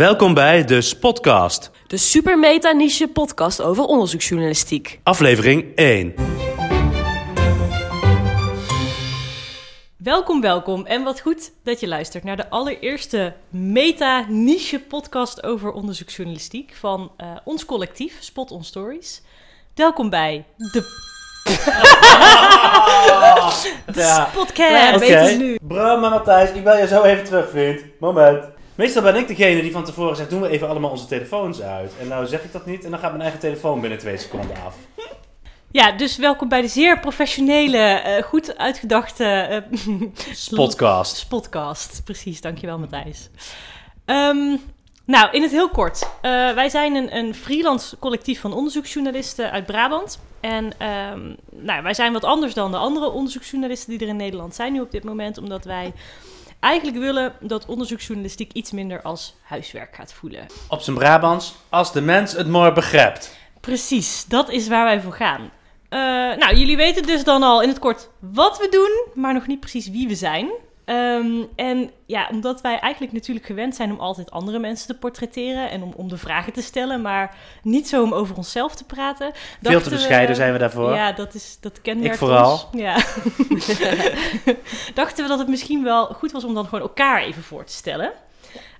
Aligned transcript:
Welkom 0.00 0.34
bij 0.34 0.64
de 0.64 0.80
Spotcast, 0.80 1.70
De 1.86 1.96
super 1.96 2.38
meta 2.38 2.72
niche 2.72 3.08
podcast 3.08 3.62
over 3.62 3.84
onderzoeksjournalistiek. 3.84 5.00
aflevering 5.02 5.74
1. 5.74 6.14
Welkom, 9.96 10.40
welkom. 10.40 10.86
En 10.86 11.02
wat 11.02 11.20
goed 11.20 11.52
dat 11.64 11.80
je 11.80 11.88
luistert 11.88 12.24
naar 12.24 12.36
de 12.36 12.50
allereerste 12.50 13.34
meta-niche 13.48 14.80
podcast 14.80 15.42
over 15.42 15.72
onderzoeksjournalistiek 15.72 16.72
van 16.78 17.12
eh, 17.16 17.26
ons 17.44 17.64
collectief, 17.64 18.16
Spot 18.20 18.50
on 18.50 18.64
Stories. 18.64 19.22
Welkom 19.74 20.10
bij 20.10 20.44
de, 20.56 20.80
de 23.94 24.00
Ja. 24.00 24.28
Spotcast. 24.30 25.06
Ja, 25.06 25.36
nu. 25.36 25.58
Bram 25.62 26.04
en 26.04 26.10
Matthijs, 26.10 26.50
ik 26.50 26.64
bel 26.64 26.76
je 26.76 26.86
zo 26.86 27.02
even 27.02 27.24
terug, 27.24 27.50
vriend. 27.50 27.80
Moment. 27.98 28.58
Meestal 28.80 29.02
ben 29.02 29.16
ik 29.16 29.28
degene 29.28 29.62
die 29.62 29.72
van 29.72 29.84
tevoren 29.84 30.16
zegt, 30.16 30.30
doen 30.30 30.40
we 30.40 30.48
even 30.48 30.68
allemaal 30.68 30.90
onze 30.90 31.06
telefoons 31.06 31.60
uit. 31.60 31.92
En 32.00 32.08
nou 32.08 32.26
zeg 32.26 32.42
ik 32.44 32.52
dat 32.52 32.66
niet 32.66 32.84
en 32.84 32.90
dan 32.90 32.98
gaat 32.98 33.10
mijn 33.10 33.22
eigen 33.22 33.40
telefoon 33.40 33.80
binnen 33.80 33.98
twee 33.98 34.16
seconden 34.16 34.56
af. 34.66 34.76
Ja, 35.70 35.92
dus 35.92 36.16
welkom 36.16 36.48
bij 36.48 36.60
de 36.60 36.68
zeer 36.68 37.00
professionele, 37.00 37.78
eh, 37.78 38.22
goed 38.22 38.58
uitgedachte 38.58 39.24
eh, 39.24 39.96
Podcast. 40.54 41.16
Spotcast. 41.16 42.04
Precies, 42.04 42.40
dankjewel 42.40 42.78
Matthijs. 42.78 43.30
Ehm, 44.04 44.56
nou, 45.04 45.30
in 45.30 45.42
het 45.42 45.50
heel 45.50 45.70
kort. 45.70 46.10
Eh, 46.22 46.30
wij 46.54 46.68
zijn 46.68 46.94
een, 46.94 47.16
een 47.16 47.34
freelance 47.34 47.98
collectief 47.98 48.40
van 48.40 48.52
onderzoeksjournalisten 48.52 49.50
uit 49.50 49.66
Brabant. 49.66 50.18
En 50.40 50.72
ehm, 50.78 51.34
nou, 51.50 51.82
wij 51.82 51.94
zijn 51.94 52.12
wat 52.12 52.24
anders 52.24 52.54
dan 52.54 52.70
de 52.70 52.76
andere 52.76 53.10
onderzoeksjournalisten 53.10 53.90
die 53.90 54.00
er 54.00 54.08
in 54.08 54.16
Nederland 54.16 54.54
zijn 54.54 54.72
nu 54.72 54.80
op 54.80 54.90
dit 54.90 55.04
moment. 55.04 55.38
Omdat 55.38 55.64
wij 55.64 55.92
eigenlijk 56.60 56.98
willen 56.98 57.32
dat 57.40 57.66
onderzoeksjournalistiek 57.66 58.52
iets 58.52 58.70
minder 58.70 59.02
als 59.02 59.34
huiswerk 59.42 59.94
gaat 59.94 60.12
voelen. 60.12 60.46
Op 60.68 60.80
zijn 60.80 60.96
Brabants, 60.96 61.54
als 61.68 61.92
de 61.92 62.00
mens 62.00 62.32
het 62.32 62.46
maar 62.46 62.72
begrijpt. 62.72 63.36
Precies, 63.60 64.24
dat 64.24 64.50
is 64.50 64.68
waar 64.68 64.84
wij 64.84 65.00
voor 65.00 65.12
gaan. 65.12 65.50
Eh, 65.88 65.98
nou, 66.38 66.56
jullie 66.56 66.76
weten 66.76 67.02
dus 67.02 67.24
dan 67.24 67.42
al 67.42 67.62
in 67.62 67.68
het 67.68 67.78
kort 67.78 68.08
wat 68.18 68.58
we 68.58 68.68
doen, 68.70 69.22
maar 69.22 69.34
nog 69.34 69.46
niet 69.46 69.60
precies 69.60 69.90
wie 69.90 70.08
we 70.08 70.14
zijn. 70.14 70.50
Ehm, 70.90 71.42
en 71.56 71.90
ja, 72.06 72.28
omdat 72.30 72.60
wij 72.60 72.78
eigenlijk 72.78 73.12
natuurlijk 73.12 73.46
gewend 73.46 73.74
zijn 73.74 73.90
om 73.90 73.98
altijd 74.00 74.30
andere 74.30 74.58
mensen 74.58 74.86
te 74.86 74.94
portretteren 74.94 75.70
en 75.70 75.82
om, 75.82 75.92
om 75.96 76.08
de 76.08 76.16
vragen 76.16 76.52
te 76.52 76.62
stellen, 76.62 77.02
maar 77.02 77.34
niet 77.62 77.88
zo 77.88 78.02
om 78.02 78.12
over 78.12 78.36
onszelf 78.36 78.74
te 78.74 78.84
praten. 78.84 79.32
Veel 79.62 79.80
te 79.80 79.90
we- 79.90 79.94
bescheiden 79.94 80.36
zijn 80.36 80.52
we 80.52 80.58
daarvoor. 80.58 80.94
Ja, 80.94 81.12
dat, 81.12 81.34
is, 81.34 81.58
dat 81.60 81.80
kenmerkt 81.80 82.12
Ik 82.12 82.18
vooral. 82.18 82.52
ons. 82.52 82.66
Ja. 82.72 82.94
dachten 84.94 85.22
we 85.22 85.28
dat 85.28 85.38
het 85.38 85.48
misschien 85.48 85.82
wel 85.82 86.06
goed 86.06 86.32
was 86.32 86.44
om 86.44 86.54
dan 86.54 86.64
gewoon 86.64 86.80
elkaar 86.80 87.22
even 87.22 87.42
voor 87.42 87.64
te 87.64 87.72
stellen. 87.72 88.12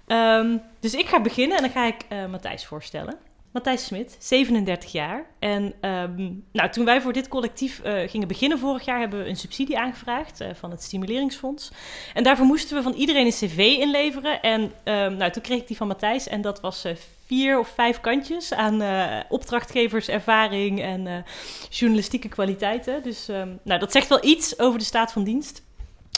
Ehm, 0.07 0.57
dus 0.81 0.95
ik 0.95 1.07
ga 1.09 1.21
beginnen 1.21 1.57
en 1.57 1.63
dan 1.63 1.73
ga 1.73 1.87
ik 1.87 2.05
eh, 2.09 2.27
Matthijs 2.27 2.67
voorstellen. 2.67 3.15
Matthijs 3.53 3.85
Smit, 3.85 4.17
37 4.19 4.93
jaar. 4.93 5.27
En 5.39 5.75
ehm, 5.81 6.31
nou, 6.53 6.71
toen 6.71 6.85
wij 6.85 7.01
voor 7.01 7.13
dit 7.13 7.29
collectief 7.29 7.81
eh, 7.81 8.09
gingen 8.09 8.29
beginnen 8.29 8.59
vorig 8.59 8.85
jaar, 8.85 8.99
hebben 9.01 9.19
we 9.19 9.29
een 9.29 9.37
subsidie 9.37 9.79
aangevraagd 9.79 10.41
eh, 10.41 10.49
van 10.55 10.71
het 10.71 10.83
Stimuleringsfonds. 10.83 11.71
En 12.15 12.23
daarvoor 12.23 12.47
moesten 12.47 12.77
we 12.77 12.83
van 12.83 12.93
iedereen 12.93 13.27
een 13.27 13.33
cv 13.33 13.77
inleveren. 13.81 14.43
En 14.43 14.73
ehm, 14.85 15.17
nou, 15.17 15.31
toen 15.31 15.43
kreeg 15.43 15.61
ik 15.61 15.67
die 15.67 15.77
van 15.77 15.87
Matthijs 15.87 16.29
en 16.29 16.41
dat 16.41 16.61
was 16.61 16.85
eh, 16.85 16.93
vier 17.27 17.59
of 17.59 17.69
vijf 17.69 18.01
kantjes 18.01 18.53
aan 18.55 18.83
eh, 18.83 19.21
opdrachtgeverservaring 19.29 20.81
en 20.83 21.25
journalistieke 21.71 22.29
kwaliteiten. 22.29 23.03
Dus 23.03 23.29
ehm, 23.29 23.49
nou, 23.63 23.81
dat 23.81 23.93
zegt 23.93 24.09
wel 24.09 24.25
iets 24.25 24.59
over 24.59 24.79
de 24.79 24.85
staat 24.85 25.13
van 25.13 25.25
dienst 25.25 25.63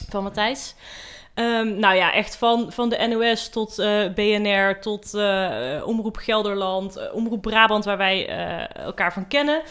van 0.08 0.22
Matthijs. 0.22 0.74
Ehm, 1.34 1.78
nou 1.78 1.94
ja, 1.94 2.12
echt 2.12 2.36
van, 2.36 2.72
van 2.72 2.88
de 2.88 3.06
NOS 3.08 3.48
tot 3.48 3.78
eh, 3.78 4.12
BNR, 4.14 4.80
tot 4.80 5.14
eh, 5.14 5.82
Omroep 5.84 6.16
Gelderland, 6.16 6.96
eh, 6.96 7.14
Omroep 7.14 7.42
Brabant, 7.42 7.84
waar 7.84 7.96
wij 7.96 8.28
elkaar 8.74 9.12
van 9.12 9.28
kennen. 9.28 9.62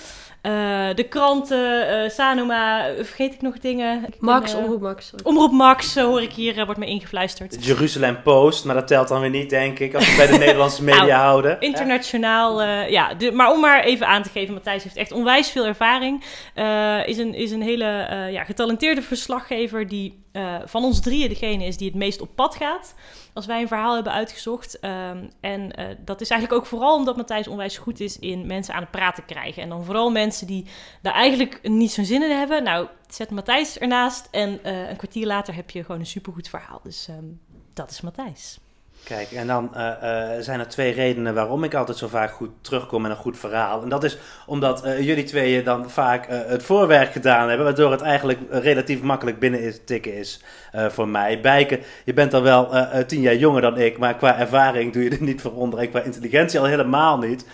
Eh, 0.42 0.52
de 0.96 1.04
kranten, 1.10 1.88
eh, 2.04 2.10
Sanoma, 2.10 2.88
eh, 2.88 2.96
vergeet 3.04 3.34
ik 3.34 3.42
nog 3.42 3.60
dingen? 3.60 4.06
Ik 4.08 4.16
Max, 4.20 4.54
ben, 4.54 4.64
omroep 4.64 4.82
Max. 4.82 5.08
sorry. 5.08 5.26
Omroep 5.26 5.52
Max, 5.52 5.94
zo 5.94 6.08
hoor 6.08 6.22
ik 6.22 6.32
hier, 6.34 6.58
eh, 6.60 6.66
wordt 6.66 6.80
me 6.80 6.86
ingefluisterd. 6.86 7.52
De 7.52 7.60
Jeruzalem 7.60 8.22
Post, 8.22 8.66
maar 8.66 8.76
dat 8.76 8.88
telt 8.88 9.08
dan 9.08 9.22
weer 9.22 9.30
niet, 9.30 9.50
denk 9.50 9.80
ik, 9.80 9.96
als 9.96 10.06
we 10.06 10.12
het 10.12 10.18
bij 10.30 10.38
de 10.38 10.38
Nederlandse 10.46 10.84
media 10.84 11.00
Nou, 11.06 11.12
houden. 11.12 11.60
Internationaal, 11.60 12.62
eh, 12.62 12.90
ja. 12.90 13.14
De, 13.14 13.32
maar 13.32 13.52
om 13.52 13.60
maar 13.60 13.84
even 13.84 14.08
aan 14.08 14.24
te 14.24 14.30
geven, 14.30 14.54
Matthijs 14.54 14.84
heeft 14.84 14.96
echt 14.98 15.12
onwijs 15.12 15.50
veel 15.50 15.66
ervaring. 15.66 16.24
Eh, 16.54 17.08
is, 17.08 17.18
een, 17.18 17.34
is 17.34 17.52
een 17.52 17.62
hele 17.62 17.86
eh, 17.86 18.32
ja, 18.32 18.44
getalenteerde 18.44 19.02
verslaggever 19.02 19.88
die 19.88 20.20
eh, 20.32 20.56
van 20.66 20.84
ons 20.84 21.00
drieën 21.02 21.30
degene 21.30 21.66
is 21.66 21.78
die 21.78 21.88
het 21.88 21.98
meest 21.98 22.22
op 22.22 22.30
pad 22.36 22.56
gaat. 22.56 22.96
Als 23.34 23.46
wij 23.46 23.62
een 23.62 23.68
verhaal 23.68 23.94
hebben 23.96 24.14
uitgezocht. 24.14 24.80
Ehm, 24.80 25.18
en 25.42 25.72
eh, 25.72 25.86
dat 26.06 26.22
is 26.22 26.30
eigenlijk 26.30 26.62
ook 26.62 26.68
vooral 26.68 26.96
omdat 26.96 27.18
Matthijs 27.18 27.48
onwijs 27.48 27.78
goed 27.78 28.00
is 28.00 28.20
in 28.20 28.48
mensen 28.48 28.74
aan 28.74 28.82
het 28.82 28.92
praten 28.92 29.26
krijgen. 29.26 29.64
En 29.64 29.70
dan 29.70 29.84
vooral 29.86 30.10
mensen 30.12 30.31
die 30.40 30.66
daar 31.02 31.14
eigenlijk 31.14 31.70
niet 31.70 31.92
zo'n 31.92 32.06
zin 32.06 32.24
in 32.24 32.38
hebben. 32.38 32.64
Nou, 32.64 32.88
zet 33.08 33.30
Matthijs 33.30 33.78
ernaast 33.78 34.28
en 34.32 34.64
eh, 34.64 34.90
een 34.90 34.96
kwartier 34.96 35.26
later 35.26 35.56
heb 35.56 35.70
je 35.70 35.84
gewoon 35.84 36.00
een 36.00 36.06
supergoed 36.06 36.50
verhaal. 36.50 36.80
Dus 36.84 37.08
ehm, 37.08 37.26
dat 37.74 37.92
is 37.92 38.02
Matthijs. 38.02 38.60
Kijk, 39.04 39.32
en 39.32 39.48
dan 39.48 39.76
eh, 39.76 40.36
eh, 40.36 40.44
zijn 40.44 40.60
er 40.60 40.68
twee 40.68 40.94
redenen 40.94 41.34
waarom 41.34 41.64
ik 41.64 41.74
altijd 41.74 41.98
zo 41.98 42.08
vaak 42.08 42.32
goed 42.32 42.50
terugkom 42.62 43.02
met 43.02 43.12
een 43.12 43.18
goed 43.18 43.40
verhaal. 43.40 43.82
En 43.82 43.90
dat 43.90 44.04
is 44.04 44.18
omdat 44.46 44.84
eh, 44.84 45.06
jullie 45.06 45.24
tweeën 45.24 45.64
dan 45.64 45.90
vaak 45.90 46.26
het 46.30 46.64
voorwerk 46.64 47.12
gedaan 47.12 47.48
hebben, 47.48 47.66
waardoor 47.66 47.92
het 47.92 48.02
eigenlijk 48.02 48.40
relatief 48.50 49.02
makkelijk 49.02 49.40
binnen 49.40 49.62
is, 49.62 49.80
tikken 49.86 50.14
is 50.14 50.44
voor 50.74 51.08
mij. 51.08 51.42
Bijken, 51.42 51.80
je 52.06 52.14
bent 52.14 52.32
dan 52.32 52.44
wel 52.44 52.70
tien 53.08 53.22
jaar 53.22 53.36
jonger 53.36 53.62
dan 53.62 53.78
ik, 53.78 53.98
maar 53.98 54.16
qua 54.16 54.40
ervaring 54.40 54.94
doe 54.94 55.04
je 55.04 55.10
er 55.10 55.22
niet 55.22 55.42
voor 55.42 55.54
onder 55.54 55.80
en 55.80 55.90
qua 55.90 56.02
intelligentie 56.02 56.60
al 56.60 56.66
helemaal 56.66 57.18
niet. 57.18 57.46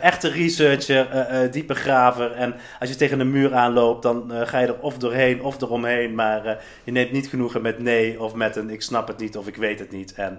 Echte 0.00 0.28
researcher, 0.28 1.06
diepe 1.50 1.74
graver 1.74 2.32
en 2.32 2.54
als 2.80 2.88
je 2.88 2.96
tegen 2.96 3.20
een 3.20 3.30
muur 3.30 3.54
aanloopt, 3.54 4.02
dan 4.02 4.32
ga 4.44 4.58
je 4.58 4.66
er 4.66 4.80
of 4.80 4.98
doorheen 4.98 5.42
of 5.42 5.60
eromheen, 5.60 6.14
maar 6.14 6.58
je 6.84 6.92
neemt 6.92 7.12
niet 7.12 7.28
genoegen 7.28 7.62
met 7.62 7.78
nee 7.78 8.20
of 8.20 8.34
met 8.34 8.56
een 8.56 8.70
ik 8.70 8.82
snap 8.82 9.08
het 9.08 9.18
niet 9.18 9.36
of 9.36 9.46
ik 9.46 9.56
weet 9.56 9.78
het 9.78 9.90
niet. 9.90 10.14
En 10.14 10.38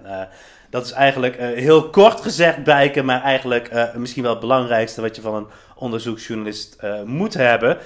dat 0.70 0.84
is 0.84 0.92
eigenlijk 0.92 1.36
eh, 1.36 1.48
heel 1.48 1.90
kort 1.90 2.20
gezegd 2.20 2.64
bijken, 2.64 3.04
maar 3.04 3.22
eigenlijk 3.22 3.68
eh, 3.68 3.94
misschien 3.94 4.22
wel 4.22 4.30
het 4.30 4.40
belangrijkste 4.40 5.00
wat 5.00 5.16
je 5.16 5.22
van 5.22 5.34
een 5.34 5.46
onderzoeksjournalist 5.74 6.76
eh, 6.78 7.02
moet 7.02 7.34
hebben. 7.34 7.78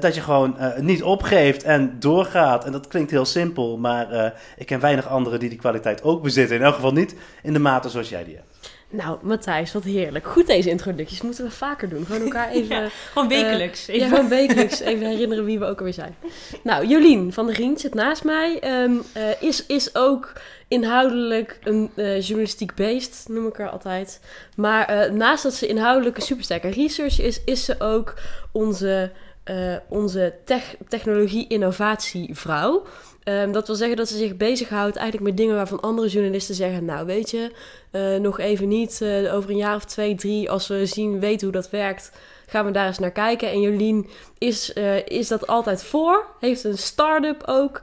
dat 0.00 0.14
je 0.14 0.20
gewoon 0.20 0.56
niet 0.78 1.02
opgeeft 1.02 1.62
en 1.62 1.96
doorgaat. 1.98 2.64
En 2.64 2.72
dat 2.72 2.88
klinkt 2.88 3.10
heel 3.10 3.24
simpel, 3.24 3.76
maar 3.76 4.34
ik 4.56 4.66
ken 4.66 4.80
weinig 4.80 5.08
anderen 5.08 5.38
die 5.38 5.48
die 5.48 5.58
kwaliteit 5.58 6.02
ook 6.02 6.22
bezitten. 6.22 6.56
In 6.56 6.62
elk 6.62 6.74
geval 6.74 6.92
niet 6.92 7.14
in 7.42 7.52
de 7.52 7.58
mate 7.58 7.88
zoals 7.88 8.08
jij 8.08 8.24
die 8.24 8.34
hebt. 8.34 8.51
Nou, 8.92 9.18
Matthijs, 9.22 9.72
wat 9.72 9.84
heerlijk. 9.84 10.26
Goed 10.26 10.46
deze 10.46 10.70
introducties. 10.70 11.22
Moeten 11.22 11.44
we 11.44 11.50
vaker 11.50 11.88
doen. 11.88 12.06
Gewoon 12.06 12.22
elkaar 12.22 12.50
even... 12.58 12.76
Ja, 12.76 12.88
Gewoon 13.12 13.28
wekelijks. 13.28 13.86
Ja, 13.86 14.08
gewoon 14.08 14.28
wekelijks 14.28 14.80
even 14.80 15.06
herinneren 15.06 15.44
wie 15.44 15.58
we 15.58 15.64
ook 15.64 15.78
alweer 15.78 15.94
zijn. 15.94 16.16
Nou, 16.62 16.86
Jolien 16.86 17.32
van 17.32 17.46
der 17.46 17.54
Rient 17.54 17.80
zit 17.80 17.94
naast 17.94 18.24
mij. 18.24 18.60
Ehm, 18.60 18.92
eh, 19.12 19.22
is, 19.40 19.66
is 19.66 19.94
ook 19.94 20.32
inhoudelijk 20.72 21.58
een 21.62 21.90
eh, 21.94 22.20
journalistiek 22.20 22.74
beest, 22.74 23.24
noem 23.28 23.46
ik 23.46 23.56
haar 23.56 23.70
altijd. 23.70 24.20
Maar 24.56 24.86
eh, 24.86 25.10
naast 25.10 25.42
dat 25.42 25.54
ze 25.54 25.66
inhoudelijk 25.66 26.16
een 26.16 26.22
supersterke 26.22 26.68
researcher 26.68 27.24
is, 27.24 27.44
is 27.44 27.64
ze 27.64 27.80
ook 27.80 28.14
onze, 28.52 29.10
eh, 29.44 29.76
onze 29.88 30.34
tech, 30.44 30.74
technologie-innovatievrouw. 30.88 32.86
Ehm, 33.24 33.52
dat 33.52 33.66
wil 33.66 33.76
zeggen 33.76 33.96
dat 33.96 34.08
ze 34.08 34.16
zich 34.16 34.36
bezighoudt 34.36 34.96
eigenlijk 34.96 35.28
met 35.28 35.36
dingen 35.36 35.54
waarvan 35.54 35.80
andere 35.80 36.08
journalisten 36.08 36.54
zeggen... 36.54 36.84
nou, 36.84 37.06
weet 37.06 37.30
je, 37.30 37.52
eh, 37.90 38.16
nog 38.16 38.38
even 38.38 38.68
niet, 38.68 39.00
eh, 39.00 39.34
over 39.34 39.50
een 39.50 39.56
jaar 39.56 39.74
of 39.74 39.84
twee, 39.84 40.14
drie... 40.14 40.50
als 40.50 40.68
we 40.68 40.86
zien, 40.86 41.20
weten 41.20 41.42
hoe 41.46 41.56
dat 41.56 41.70
werkt, 41.70 42.12
gaan 42.46 42.64
we 42.64 42.70
daar 42.70 42.86
eens 42.86 42.98
naar 42.98 43.10
kijken. 43.10 43.50
En 43.50 43.60
Jolien 43.60 44.08
is, 44.38 44.72
eh, 44.72 45.06
is 45.06 45.28
dat 45.28 45.46
altijd 45.46 45.82
voor. 45.82 46.26
Heeft 46.40 46.64
een 46.64 46.78
start-up 46.78 47.42
ook 47.46 47.80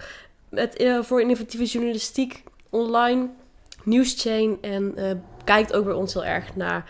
met, 0.49 0.85
voor 1.01 1.21
innovatieve 1.21 1.65
journalistiek 1.65 2.43
online. 2.69 3.29
Newschain. 3.83 4.57
En 4.61 4.95
kijkt 5.43 5.73
ook 5.73 5.85
bij 5.85 5.93
ons 5.93 6.13
heel 6.13 6.25
erg 6.25 6.55
naar 6.55 6.89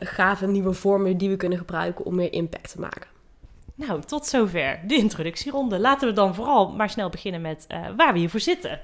gave 0.00 0.46
nieuwe 0.46 0.72
vormen 0.72 1.16
die 1.16 1.28
we 1.28 1.36
kunnen 1.36 1.58
gebruiken 1.58 2.04
om 2.04 2.14
meer 2.14 2.32
impact 2.32 2.70
te 2.70 2.80
maken. 2.80 3.19
Nou, 3.86 4.00
tot 4.02 4.26
zover 4.26 4.80
de 4.86 4.94
introductieronde. 4.94 5.78
Laten 5.78 6.08
we 6.08 6.14
dan 6.14 6.34
vooral 6.34 6.72
maar 6.72 6.90
snel 6.90 7.08
beginnen 7.08 7.40
met 7.40 7.64
eh, 7.68 7.86
waar 7.96 8.12
we 8.12 8.18
hiervoor 8.18 8.40
zitten. 8.40 8.80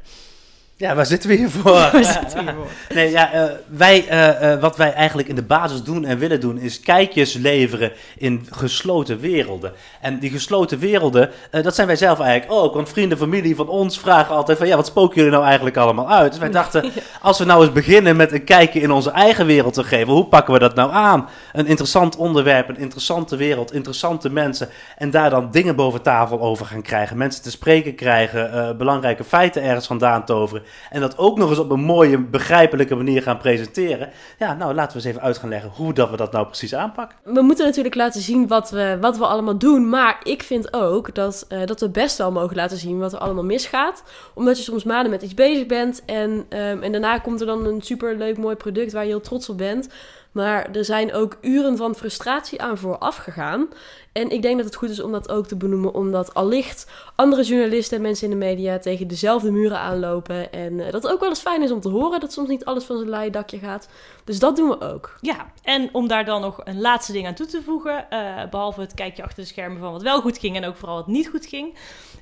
Ja, 0.79 0.95
waar 0.95 1.07
zitten 1.07 1.29
we 1.29 1.37
hier 1.37 1.51
voor? 1.51 1.73
Waar 1.93 2.05
zitten 2.05 2.39
we 2.39 2.43
hiervoor? 2.43 2.67
Nee, 2.95 3.11
ja, 3.11 3.33
eh, 3.33 3.45
wij, 3.67 4.09
eh, 4.09 4.53
eh, 4.53 4.61
wat 4.61 4.77
wij 4.77 4.93
eigenlijk 4.93 5.29
in 5.29 5.35
de 5.35 5.43
basis 5.43 5.83
doen 5.83 6.05
en 6.05 6.19
willen 6.19 6.41
doen, 6.41 6.59
is 6.59 6.81
kijkjes 6.81 7.35
leveren 7.35 7.93
in 8.19 8.47
gesloten 8.51 9.21
werelden. 9.21 9.73
En 10.01 10.19
die 10.19 10.31
gesloten 10.31 10.79
werelden, 10.79 11.31
dat 11.51 11.75
zijn 11.75 11.87
wij 11.87 11.97
zelf 11.97 12.21
eigenlijk 12.21 12.61
ook. 12.61 12.75
Want 12.75 12.89
vrienden, 12.89 13.19
familie 13.19 13.57
van 13.57 13.69
ons 13.69 13.99
vragen 13.99 14.35
altijd 14.35 14.59
van, 14.59 14.67
ja, 14.67 14.77
wat 14.77 14.87
spoken 14.87 15.17
jullie 15.17 15.31
nou 15.31 15.45
eigenlijk 15.45 15.77
allemaal 15.77 16.11
uit? 16.11 16.31
Dus 16.31 16.41
wij 16.41 16.51
dachten, 16.61 16.93
als 17.21 17.39
we 17.39 17.45
nou 17.45 17.65
eens 17.65 17.73
beginnen 17.73 18.17
met 18.17 18.33
een 18.33 18.45
kijkje 18.45 18.81
in 18.81 18.91
onze 18.91 19.11
eigen 19.11 19.47
wereld 19.47 19.75
te 19.75 19.85
geven, 19.85 20.13
hoe 20.13 20.27
pakken 20.27 20.53
we 20.55 20.59
dat 20.61 20.75
nou 20.75 20.93
aan? 20.93 21.29
Een 21.53 21.67
interessant 21.67 22.17
onderwerp, 22.17 22.69
een 22.69 22.79
interessante 22.79 23.37
wereld, 23.37 23.73
interessante 23.73 24.31
mensen. 24.31 24.69
En 24.97 25.11
daar 25.11 25.31
dan 25.31 25.51
dingen 25.51 25.77
boven 25.77 26.03
tafel 26.03 26.41
over 26.41 26.67
gaan 26.67 26.83
krijgen. 26.83 27.17
Mensen 27.17 27.43
te 27.43 27.51
spreken 27.51 27.95
krijgen, 27.95 28.77
belangrijke 28.77 29.25
feiten 29.25 29.63
ergens 29.63 29.87
vandaan 29.87 30.25
toveren. 30.25 30.65
En 30.91 31.01
dat 31.01 31.19
ook 31.19 31.39
nog 31.39 31.51
eens 31.51 31.59
op 31.59 31.71
een 31.71 31.81
mooie, 31.81 32.19
begrijpelijke 32.19 32.95
manier 32.95 33.23
gaan 33.23 33.39
presenteren. 33.39 34.11
Ja, 34.39 34.55
nou 34.55 34.75
laten 34.75 34.97
we 34.97 35.05
eens 35.05 35.15
even 35.15 35.27
uit 35.27 35.39
gaan 35.39 35.49
leggen 35.49 35.71
hoe 35.75 35.93
dat 35.93 36.11
we 36.11 36.17
dat 36.17 36.33
nou 36.33 36.47
precies 36.47 36.75
aanpakken. 36.75 37.19
We 37.25 37.41
moeten 37.41 37.65
natuurlijk 37.67 37.95
laten 37.95 38.21
zien 38.21 38.47
wat 38.49 38.71
we, 38.71 38.99
wat 39.01 39.19
we 39.19 39.27
allemaal 39.27 39.59
doen. 39.59 39.89
Maar 39.89 40.21
ik 40.23 40.43
vind 40.43 40.73
ook 40.73 41.15
dat, 41.15 41.47
uh, 41.49 41.65
dat 41.65 41.81
we 41.81 41.89
best 41.89 42.19
wel 42.19 42.33
mogen 42.33 42.57
laten 42.57 42.77
zien 42.77 42.99
wat 42.99 43.13
er 43.13 43.19
allemaal 43.19 43.45
misgaat. 43.45 44.03
Omdat 44.35 44.57
je 44.57 44.63
soms 44.63 44.85
maanden 44.85 45.11
met 45.11 45.23
iets 45.23 45.35
bezig 45.35 45.67
bent. 45.67 46.03
En, 46.05 46.31
um, 46.31 46.83
en 46.83 46.93
daarna 46.93 47.19
komt 47.19 47.41
er 47.41 47.47
dan 47.47 47.67
een 47.67 47.83
superleuk 47.83 48.39
mooi 48.39 48.57
product 48.57 48.93
waar 48.93 49.03
je 49.03 49.09
heel 49.09 49.21
trots 49.21 49.49
op 49.49 49.59
bent. 49.59 49.89
Maar 50.37 50.71
er 50.73 50.85
zijn 50.85 51.13
ook 51.13 51.37
uren 51.41 51.77
van 51.77 51.95
frustratie 51.95 52.63
aan 52.63 52.79
vooraf 52.79 53.17
gegaan. 53.17 53.69
En 54.13 54.31
ik 54.31 54.43
denk 54.43 54.57
dat 54.57 54.67
het 54.67 54.75
goed 54.75 54.91
is 54.91 55.01
om 55.01 55.13
dat 55.13 55.31
ook 55.31 55.47
te 55.47 55.57
benoemen, 55.57 55.95
omdat 55.95 56.35
allicht 56.35 56.91
andere 57.15 57.43
journalisten 57.43 57.97
en 57.97 58.03
mensen 58.03 58.31
in 58.31 58.39
de 58.39 58.45
media 58.45 58.79
tegen 58.79 59.09
dezelfde 59.09 59.51
muren 59.51 59.79
aanlopen. 59.79 60.53
En 60.53 60.73
uh, 60.73 60.85
dat 60.85 61.03
het 61.03 61.13
ook 61.13 61.21
wel 61.21 61.29
eens 61.29 61.41
fijn 61.41 61.63
is 61.63 61.71
om 61.71 61.81
te 61.81 61.89
horen 61.89 62.21
dat 62.21 62.33
soms 62.33 62.49
niet 62.49 62.65
alles 62.65 62.85
van 62.85 62.97
zijn 62.97 63.09
laaie 63.09 63.31
dakje 63.31 63.59
gaat. 63.59 63.89
Dus 64.25 64.39
dat 64.39 64.57
doen 64.57 64.69
we 64.69 64.81
ook. 64.81 65.19
Ja, 65.21 65.53
en 65.63 65.89
om 65.93 66.09
daar 66.09 66.25
dan 66.25 66.41
nog 66.41 66.61
een 66.65 66.81
laatste 66.81 67.13
ding 67.13 67.27
aan 67.27 67.35
toe 67.35 67.47
te 67.47 67.63
voegen, 67.63 68.07
uh, 68.11 68.49
behalve 68.51 68.81
het 68.81 68.95
kijkje 68.95 69.23
achter 69.23 69.43
de 69.43 69.49
schermen 69.49 69.79
van 69.79 69.93
wat 69.93 70.03
wel 70.03 70.21
goed 70.21 70.39
ging 70.39 70.57
en 70.57 70.65
ook 70.65 70.77
vooral 70.77 70.97
wat 70.97 71.07
niet 71.07 71.29
goed 71.29 71.47
ging, 71.47 71.75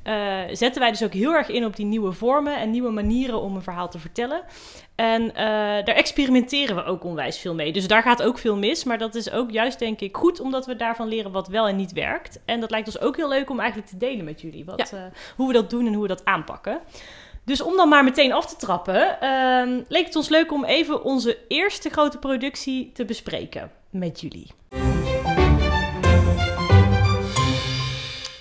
uh, 0.04 0.40
zetten 0.52 0.80
wij 0.80 0.90
dus 0.90 1.04
ook 1.04 1.12
heel 1.12 1.32
erg 1.32 1.48
in 1.48 1.64
op 1.64 1.76
die 1.76 1.86
nieuwe 1.86 2.12
vormen 2.12 2.56
en 2.56 2.70
nieuwe 2.70 2.90
manieren 2.90 3.40
om 3.40 3.56
een 3.56 3.62
verhaal 3.62 3.88
te 3.88 3.98
vertellen. 3.98 4.42
En 4.94 5.22
uh, 5.22 5.34
daar 5.34 5.86
experimenteren 5.86 6.76
we 6.76 6.84
ook 6.84 7.04
onwijs 7.04 7.38
veel 7.38 7.54
mee. 7.54 7.72
Dus 7.72 7.86
daar 7.86 8.02
gaat 8.02 8.22
ook 8.22 8.38
veel 8.38 8.56
mis. 8.56 8.84
Maar 8.84 8.98
dat 8.98 9.14
is 9.14 9.30
ook 9.30 9.50
juist, 9.50 9.78
denk 9.78 10.00
ik, 10.00 10.16
goed 10.16 10.40
omdat 10.40 10.66
we 10.66 10.76
daarvan 10.76 11.08
leren 11.08 11.32
wat 11.32 11.48
wel 11.48 11.68
en 11.68 11.76
niet 11.76 11.92
werkt. 11.92 12.40
En 12.44 12.60
dat 12.60 12.70
lijkt 12.70 12.86
ons 12.86 13.00
ook 13.00 13.16
heel 13.16 13.28
leuk 13.28 13.50
om 13.50 13.58
eigenlijk 13.60 13.90
te 13.90 13.96
delen 13.96 14.24
met 14.24 14.40
jullie. 14.40 14.64
Wat, 14.64 14.88
ja. 14.90 14.98
uh, 14.98 15.04
hoe 15.36 15.46
we 15.46 15.52
dat 15.52 15.70
doen 15.70 15.86
en 15.86 15.92
hoe 15.92 16.02
we 16.02 16.08
dat 16.08 16.24
aanpakken. 16.24 16.80
Dus 17.44 17.62
om 17.62 17.76
dan 17.76 17.88
maar 17.88 18.04
meteen 18.04 18.32
af 18.32 18.46
te 18.46 18.56
trappen, 18.56 19.18
uh, 19.22 19.84
leek 19.88 20.06
het 20.06 20.16
ons 20.16 20.28
leuk 20.28 20.52
om 20.52 20.64
even 20.64 21.04
onze 21.04 21.38
eerste 21.48 21.90
grote 21.90 22.18
productie 22.18 22.90
te 22.92 23.04
bespreken 23.04 23.70
met 23.90 24.20
jullie. 24.20 24.46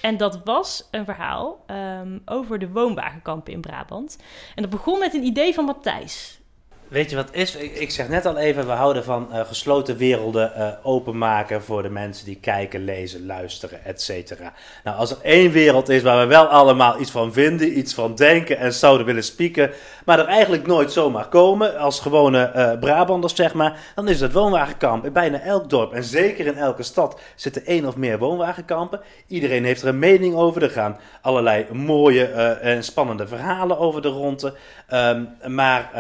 En 0.04 0.18
dat 0.18 0.44
was 0.44 0.88
een 0.92 1.06
verhaal 1.06 1.64
um, 1.68 2.22
over 2.26 2.60
de 2.60 2.70
woonwagenkampen 2.70 3.54
in 3.54 3.62
Brabant. 3.62 4.18
En 4.56 4.62
dat 4.62 4.72
begon 4.72 5.00
met 5.00 5.14
een 5.14 5.24
idee 5.24 5.54
van 5.54 5.66
Matthijs. 5.66 6.40
Weet 6.94 7.10
je 7.10 7.16
wat 7.16 7.30
is? 7.32 7.56
Ik, 7.56 7.92
zeg 7.92 8.08
net 8.08 8.26
al 8.26 8.38
even, 8.38 8.66
we 8.66 8.72
houden 8.72 9.04
van 9.04 9.28
uh, 9.32 9.40
gesloten 9.40 9.98
werelden 9.98 10.52
uh, 10.58 10.68
openmaken 10.84 11.64
voor 11.64 11.82
de 11.82 11.90
mensen 11.90 12.26
die 12.26 12.38
kijken, 12.42 12.84
lezen, 12.84 13.26
luisteren, 13.26 13.86
et 13.86 14.02
cetera. 14.02 14.54
Nou, 14.84 14.98
als 14.98 15.12
er 15.12 15.18
één 15.22 15.52
wereld 15.52 15.90
is 15.90 16.02
waar 16.02 16.20
we 16.20 16.26
wel 16.26 16.46
allemaal 16.46 17.00
iets 17.00 17.12
van 17.12 17.34
vinden, 17.34 17.78
iets 17.78 17.94
van 17.94 18.16
denken 18.16 18.58
en 18.58 18.74
zouden 18.74 19.06
willen 19.06 19.24
spieken, 19.24 19.72
maar 20.06 20.20
er 20.20 20.26
eigenlijk 20.26 20.68
nooit 20.68 20.92
zomaar 20.92 21.28
komen, 21.28 21.78
als 21.78 22.00
gewone 22.00 22.52
uh, 22.56 22.80
Brabanders 22.80 23.36
zeg 23.36 23.54
maar, 23.54 23.80
dan 23.96 24.08
is 24.08 24.22
het 24.22 24.34
woonwagenkamp. 24.34 25.06
In 25.06 25.14
bijna 25.14 25.40
elk 25.40 25.70
dorp 25.70 25.94
en 25.94 26.04
zeker 26.04 26.46
in 26.46 26.58
elke 26.58 26.84
stad 26.84 27.20
zitten 27.36 27.66
één 27.66 27.86
of 27.86 27.96
meer 27.96 28.18
woonwagenkampen. 28.18 29.02
Iedereen 29.28 29.66
heeft 29.66 29.82
er 29.82 29.88
een 29.88 30.00
mening 30.00 30.36
over, 30.36 30.64
er 30.64 30.70
gaan 30.70 30.98
allerlei 31.22 31.66
mooie 31.72 32.26
en 32.62 32.84
spannende 32.84 33.28
verhalen 33.28 33.78
over 33.78 34.02
de 34.02 34.08
ronde. 34.08 34.54
Um, 34.94 35.30
maar 35.48 35.92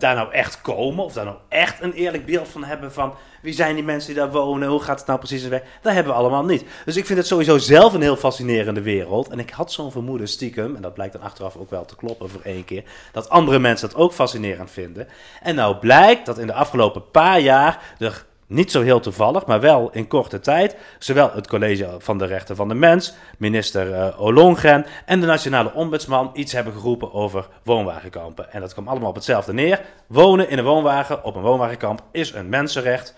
daar 0.00 0.14
nou 0.14 0.32
echt 0.32 0.60
komen, 0.60 1.04
of 1.04 1.12
daar 1.12 1.24
nou 1.24 1.36
echt 1.48 1.82
een 1.82 1.92
eerlijk 1.92 2.26
beeld 2.26 2.48
van 2.48 2.64
hebben 2.64 2.92
van 2.92 3.14
wie 3.42 3.52
zijn 3.52 3.74
die 3.74 3.84
mensen 3.84 4.12
die 4.12 4.22
daar 4.22 4.30
wonen, 4.30 4.68
hoe 4.68 4.82
gaat 4.82 4.98
het 4.98 5.06
nou 5.06 5.18
precies 5.18 5.48
weg, 5.48 5.62
dat 5.82 5.92
hebben 5.92 6.12
we 6.12 6.18
allemaal 6.18 6.44
niet. 6.44 6.64
Dus 6.84 6.96
ik 6.96 7.06
vind 7.06 7.18
het 7.18 7.26
sowieso 7.26 7.58
zelf 7.58 7.92
een 7.92 8.02
heel 8.02 8.16
fascinerende 8.16 8.82
wereld. 8.82 9.28
En 9.28 9.38
ik 9.38 9.50
had 9.50 9.72
zo'n 9.72 9.92
vermoeden 9.92 10.28
stiekem, 10.28 10.76
en 10.76 10.82
dat 10.82 10.94
blijkt 10.94 11.12
dan 11.12 11.22
achteraf 11.22 11.56
ook 11.56 11.70
wel 11.70 11.84
te 11.84 11.96
kloppen 11.96 12.30
voor 12.30 12.42
één 12.44 12.64
keer, 12.64 12.84
dat 13.12 13.28
andere 13.28 13.58
mensen 13.58 13.88
dat 13.88 13.98
ook 13.98 14.12
fascinerend 14.12 14.70
vinden. 14.70 15.08
En 15.42 15.54
nou 15.54 15.76
blijkt 15.76 16.26
dat 16.26 16.38
in 16.38 16.46
de 16.46 16.52
afgelopen 16.52 17.10
paar 17.10 17.40
jaar 17.40 17.94
er 17.98 18.24
niet 18.50 18.70
zo 18.70 18.82
heel 18.82 19.00
toevallig, 19.00 19.46
maar 19.46 19.60
wel 19.60 19.90
in 19.92 20.06
korte 20.06 20.40
tijd, 20.40 20.76
zowel 20.98 21.30
het 21.34 21.48
College 21.48 21.88
van 21.98 22.18
de 22.18 22.24
Rechten 22.24 22.56
van 22.56 22.68
de 22.68 22.74
Mens, 22.74 23.14
minister 23.38 23.88
uh, 23.88 24.20
Olongren 24.20 24.86
en 25.06 25.20
de 25.20 25.26
Nationale 25.26 25.74
Ombudsman 25.74 26.30
iets 26.34 26.52
hebben 26.52 26.72
geroepen 26.72 27.12
over 27.12 27.48
woonwagenkampen. 27.62 28.52
En 28.52 28.60
dat 28.60 28.72
kwam 28.72 28.88
allemaal 28.88 29.08
op 29.08 29.14
hetzelfde 29.14 29.52
neer. 29.52 29.80
Wonen 30.06 30.48
in 30.48 30.58
een 30.58 30.64
woonwagen 30.64 31.24
op 31.24 31.34
een 31.34 31.42
woonwagenkamp 31.42 32.02
is 32.12 32.32
een 32.32 32.48
mensenrecht. 32.48 33.14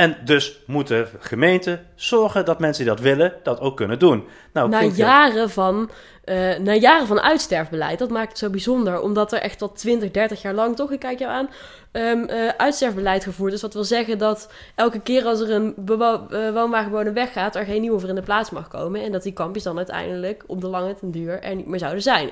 En 0.00 0.16
dus 0.24 0.58
moeten 0.66 1.08
gemeenten 1.18 1.86
zorgen 1.94 2.44
dat 2.44 2.58
mensen 2.58 2.84
die 2.84 2.94
dat 2.94 3.02
willen, 3.02 3.32
dat 3.42 3.60
ook 3.60 3.76
kunnen 3.76 3.98
doen. 3.98 4.24
Nou, 4.52 4.68
na, 4.68 4.82
jaren 4.82 5.50
van, 5.50 5.90
uh, 6.24 6.58
na 6.58 6.74
jaren 6.74 7.06
van 7.06 7.20
uitsterfbeleid, 7.20 7.98
dat 7.98 8.10
maakt 8.10 8.28
het 8.28 8.38
zo 8.38 8.50
bijzonder. 8.50 9.00
Omdat 9.00 9.32
er 9.32 9.40
echt 9.40 9.62
al 9.62 9.72
20, 9.72 10.10
30 10.10 10.42
jaar 10.42 10.54
lang, 10.54 10.76
toch, 10.76 10.92
ik 10.92 10.98
kijk 10.98 11.18
jou 11.18 11.32
aan, 11.32 11.50
um, 11.92 12.30
uh, 12.30 12.48
uitsterfbeleid 12.48 13.24
gevoerd 13.24 13.52
is. 13.52 13.62
Wat 13.62 13.74
wil 13.74 13.84
zeggen 13.84 14.18
dat 14.18 14.52
elke 14.74 15.00
keer 15.00 15.24
als 15.24 15.40
er 15.40 15.50
een 15.50 15.74
uh, 15.88 17.12
weggaat, 17.12 17.56
er 17.56 17.64
geen 17.64 17.80
nieuwe 17.80 18.00
voor 18.00 18.08
in 18.08 18.14
de 18.14 18.22
plaats 18.22 18.50
mag 18.50 18.68
komen. 18.68 19.02
En 19.02 19.12
dat 19.12 19.22
die 19.22 19.32
kampjes 19.32 19.64
dan 19.64 19.76
uiteindelijk 19.76 20.44
op 20.46 20.60
de 20.60 20.68
lange 20.68 20.94
ten 20.94 21.10
duur 21.10 21.42
er 21.42 21.54
niet 21.54 21.66
meer 21.66 21.78
zouden 21.78 22.02
zijn. 22.02 22.30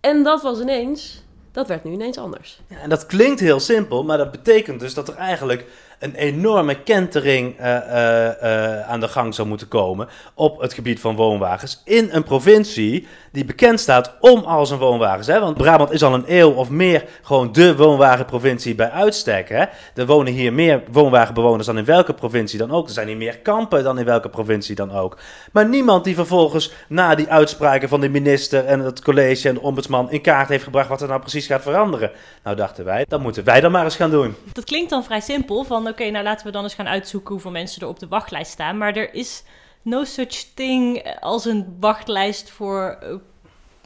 En 0.00 0.22
dat 0.22 0.42
was 0.42 0.60
ineens, 0.60 1.22
dat 1.52 1.68
werd 1.68 1.84
nu 1.84 1.92
ineens 1.92 2.18
anders. 2.18 2.60
Ja, 2.68 2.78
en 2.78 2.88
dat 2.88 3.06
klinkt 3.06 3.40
heel 3.40 3.60
simpel, 3.60 4.04
maar 4.04 4.18
dat 4.18 4.30
betekent 4.30 4.80
dus 4.80 4.94
dat 4.94 5.08
er 5.08 5.14
eigenlijk 5.14 5.66
een 5.98 6.14
enorme 6.14 6.82
kentering 6.82 7.60
uh, 7.60 7.66
uh, 7.66 8.24
uh, 8.42 8.90
aan 8.90 9.00
de 9.00 9.08
gang 9.08 9.34
zou 9.34 9.48
moeten 9.48 9.68
komen 9.68 10.08
op 10.34 10.60
het 10.60 10.72
gebied 10.72 11.00
van 11.00 11.16
woonwagens 11.16 11.82
in 11.84 12.08
een 12.12 12.22
provincie 12.22 13.06
die 13.32 13.44
bekend 13.44 13.80
staat 13.80 14.14
om 14.20 14.44
al 14.44 14.66
zijn 14.66 14.78
woonwagens. 14.78 15.26
Hè? 15.26 15.40
Want 15.40 15.56
Brabant 15.56 15.90
is 15.90 16.02
al 16.02 16.14
een 16.14 16.24
eeuw 16.26 16.50
of 16.50 16.70
meer 16.70 17.04
gewoon 17.22 17.52
de 17.52 17.76
woonwagenprovincie 17.76 18.74
bij 18.74 18.90
uitstek. 18.90 19.48
Hè? 19.48 19.64
Er 19.94 20.06
wonen 20.06 20.32
hier 20.32 20.52
meer 20.52 20.82
woonwagenbewoners 20.90 21.66
dan 21.66 21.78
in 21.78 21.84
welke 21.84 22.14
provincie 22.14 22.58
dan 22.58 22.70
ook. 22.70 22.86
Er 22.86 22.92
zijn 22.92 23.06
hier 23.06 23.16
meer 23.16 23.38
kampen 23.38 23.84
dan 23.84 23.98
in 23.98 24.04
welke 24.04 24.28
provincie 24.28 24.74
dan 24.74 24.92
ook. 24.92 25.18
Maar 25.52 25.68
niemand 25.68 26.04
die 26.04 26.14
vervolgens 26.14 26.72
na 26.88 27.14
die 27.14 27.28
uitspraken 27.28 27.88
van 27.88 28.00
de 28.00 28.08
minister 28.08 28.64
en 28.64 28.80
het 28.80 29.02
college 29.02 29.48
en 29.48 29.54
de 29.54 29.60
ombudsman 29.60 30.10
in 30.10 30.20
kaart 30.20 30.48
heeft 30.48 30.64
gebracht 30.64 30.88
wat 30.88 31.02
er 31.02 31.08
nou 31.08 31.20
precies 31.20 31.46
gaat 31.46 31.62
veranderen. 31.62 32.10
Nou 32.42 32.56
dachten 32.56 32.84
wij, 32.84 33.04
dat 33.08 33.20
moeten 33.20 33.44
wij 33.44 33.60
dan 33.60 33.70
maar 33.70 33.84
eens 33.84 33.96
gaan 33.96 34.10
doen. 34.10 34.34
Dat 34.52 34.64
klinkt 34.64 34.90
dan 34.90 35.04
vrij 35.04 35.20
simpel 35.20 35.64
van 35.64 35.87
oké, 35.88 36.10
nou 36.10 36.24
laten 36.24 36.46
we 36.46 36.52
dan 36.52 36.62
eens 36.62 36.74
gaan 36.74 36.88
uitzoeken 36.88 37.32
hoeveel 37.32 37.50
mensen 37.50 37.82
er 37.82 37.88
op 37.88 37.98
de 37.98 38.08
wachtlijst 38.08 38.50
staan. 38.50 38.78
Maar 38.78 38.96
er 38.96 39.14
is 39.14 39.42
no 39.82 40.04
such 40.04 40.44
thing 40.54 41.14
als 41.20 41.44
een 41.44 41.76
wachtlijst 41.80 42.50
voor 42.50 42.98
uh, 43.02 43.14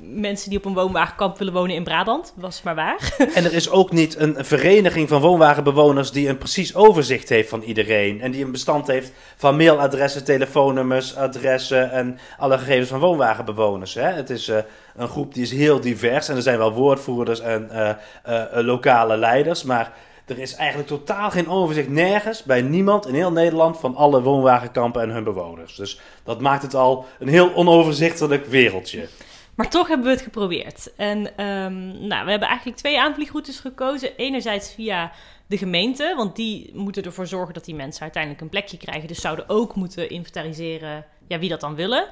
mensen 0.02 0.49
die 0.49 0.58
op 0.58 0.64
een 0.64 0.75
woonwagenkamp 0.75 1.38
willen 1.38 1.52
wonen 1.52 1.76
in 1.76 1.84
Brabant. 1.84 2.32
Was 2.37 2.62
maar 2.62 2.75
waar. 2.75 3.14
En 3.34 3.44
er 3.44 3.52
is 3.52 3.70
ook 3.70 3.93
niet 3.93 4.19
een 4.19 4.44
vereniging 4.44 5.09
van 5.09 5.21
woonwagenbewoners 5.21 6.11
die 6.11 6.28
een 6.28 6.38
precies 6.38 6.75
overzicht 6.75 7.28
heeft 7.28 7.49
van 7.49 7.62
iedereen. 7.62 8.21
En 8.21 8.30
die 8.30 8.44
een 8.44 8.52
bestand 8.52 8.87
heeft 8.87 9.12
van 9.37 9.56
mailadressen, 9.56 10.25
telefoonnummers, 10.25 11.16
adressen 11.16 11.90
en 11.90 12.18
alle 12.38 12.59
gegevens 12.59 12.88
van 12.88 13.00
woonwagenbewoners. 13.00 13.94
Hè? 13.94 14.09
Het 14.09 14.30
is 14.30 14.49
uh, 14.49 14.56
een 14.97 15.09
groep 15.09 15.35
die 15.35 15.42
is 15.42 15.52
heel 15.52 15.80
divers 15.80 16.28
en 16.28 16.37
er 16.37 16.42
zijn 16.42 16.59
wel 16.59 16.73
woordvoerders 16.73 17.40
en 17.40 17.71
uh, 17.73 18.42
lokale 18.52 19.16
leiders, 19.16 19.62
maar... 19.62 19.92
Er 20.26 20.38
is 20.38 20.55
eigenlijk 20.55 20.88
totaal 20.88 21.31
geen 21.31 21.49
overzicht 21.49 21.88
nergens 21.88 22.43
bij 22.43 22.62
niemand 22.62 23.07
in 23.07 23.14
heel 23.14 23.33
Nederland 23.33 23.79
van 23.79 23.97
alle 23.97 24.23
woonwagenkampen 24.23 25.02
en 25.02 25.11
hun 25.11 25.25
bewoners. 25.25 25.76
Dus 25.76 26.00
dat 26.25 26.41
maakt 26.41 26.62
het 26.62 26.75
al 26.75 27.07
een 27.19 27.29
heel 27.29 27.55
onoverzichtelijk 27.55 28.47
wereldje. 28.47 29.09
Maar 29.55 29.71
toch 29.71 29.88
hebben 29.88 30.07
we 30.07 30.12
het 30.12 30.23
geprobeerd. 30.23 30.93
En 30.97 31.19
um, 31.19 32.07
nou, 32.07 32.25
we 32.25 32.31
hebben 32.31 32.49
eigenlijk 32.49 32.79
twee 32.79 33.00
aanvliegroutes 33.00 33.61
gekozen. 33.61 34.17
Enerzijds 34.17 34.75
via 34.75 35.12
de 35.47 35.59
gemeente, 35.59 36.14
want 36.17 36.37
die 36.37 36.71
moeten 36.75 37.02
ervoor 37.02 37.26
zorgen 37.26 37.55
dat 37.55 37.64
die 37.64 37.75
mensen 37.75 38.02
uiteindelijk 38.02 38.43
een 38.43 38.49
plekje 38.49 38.76
krijgen. 38.76 39.09
Dus 39.09 39.21
zouden 39.21 39.49
ook 39.49 39.75
moeten 39.75 40.11
inventariseren 40.11 41.05
ja, 41.29 41.38
wie 41.38 41.49
dat 41.49 41.61
dan 41.61 41.75
willen. 41.75 42.02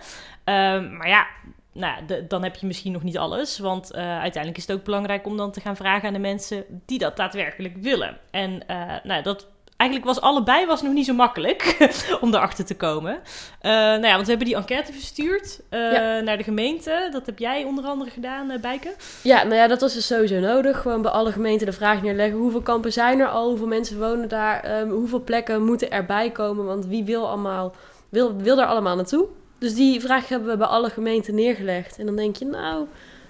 Um, 0.44 0.96
maar 0.96 1.08
ja, 1.08 1.26
nou, 1.72 2.06
de, 2.06 2.26
dan 2.26 2.42
heb 2.42 2.56
je 2.56 2.66
misschien 2.66 2.92
nog 2.92 3.02
niet 3.02 3.18
alles. 3.18 3.58
Want 3.58 3.92
uh, 3.92 3.98
uiteindelijk 3.98 4.56
is 4.56 4.66
het 4.66 4.76
ook 4.76 4.84
belangrijk 4.84 5.26
om 5.26 5.36
dan 5.36 5.52
te 5.52 5.60
gaan 5.60 5.76
vragen 5.76 6.08
aan 6.08 6.14
de 6.14 6.20
mensen 6.20 6.64
die 6.86 6.98
dat 6.98 7.16
daadwerkelijk 7.16 7.76
willen. 7.76 8.18
En 8.30 8.62
uh, 8.70 8.92
nou, 9.02 9.22
dat 9.22 9.46
eigenlijk 9.76 10.10
was 10.10 10.20
allebei 10.20 10.66
was 10.66 10.82
nog 10.82 10.92
niet 10.92 11.06
zo 11.06 11.14
makkelijk 11.14 11.76
om 12.20 12.34
erachter 12.34 12.64
te 12.64 12.76
komen. 12.76 13.12
Uh, 13.12 13.70
nou 13.70 14.06
ja, 14.06 14.12
want 14.12 14.22
we 14.22 14.28
hebben 14.28 14.46
die 14.46 14.56
enquête 14.56 14.92
verstuurd 14.92 15.60
ja. 15.70 16.20
naar 16.20 16.36
de 16.36 16.42
gemeente. 16.42 17.08
Dat 17.12 17.26
heb 17.26 17.38
jij 17.38 17.64
onder 17.64 17.84
andere 17.84 18.10
gedaan, 18.10 18.52
Bijke. 18.60 18.94
Ja, 19.22 19.42
nou 19.42 19.54
ja, 19.54 19.66
dat 19.66 19.80
was 19.80 19.94
dus 19.94 20.06
sowieso 20.06 20.38
nodig. 20.38 20.80
Gewoon 20.80 21.02
bij 21.02 21.10
alle 21.10 21.32
gemeenten 21.32 21.66
de 21.66 21.72
vraag 21.72 22.02
neerleggen. 22.02 22.38
Hoeveel 22.38 22.62
kampen 22.62 22.92
zijn 22.92 23.20
er 23.20 23.28
al? 23.28 23.48
Hoeveel 23.48 23.66
mensen 23.66 23.98
wonen 23.98 24.28
daar? 24.28 24.80
Um, 24.80 24.90
hoeveel 24.90 25.22
plekken 25.24 25.64
moeten 25.64 25.90
erbij 25.90 26.30
komen? 26.30 26.64
Want 26.64 26.86
wie 26.86 27.04
wil 27.04 27.28
allemaal... 27.28 27.74
Wil, 28.08 28.36
wil 28.36 28.56
daar 28.56 28.66
allemaal 28.66 28.96
naartoe? 28.96 29.28
Dus 29.60 29.74
die 29.74 30.00
vraag 30.00 30.28
hebben 30.28 30.48
we 30.48 30.56
bij 30.56 30.66
alle 30.66 30.90
gemeenten 30.90 31.34
neergelegd. 31.34 31.98
En 31.98 32.06
dan 32.06 32.16
denk 32.16 32.36
je, 32.36 32.44
nou, 32.44 32.86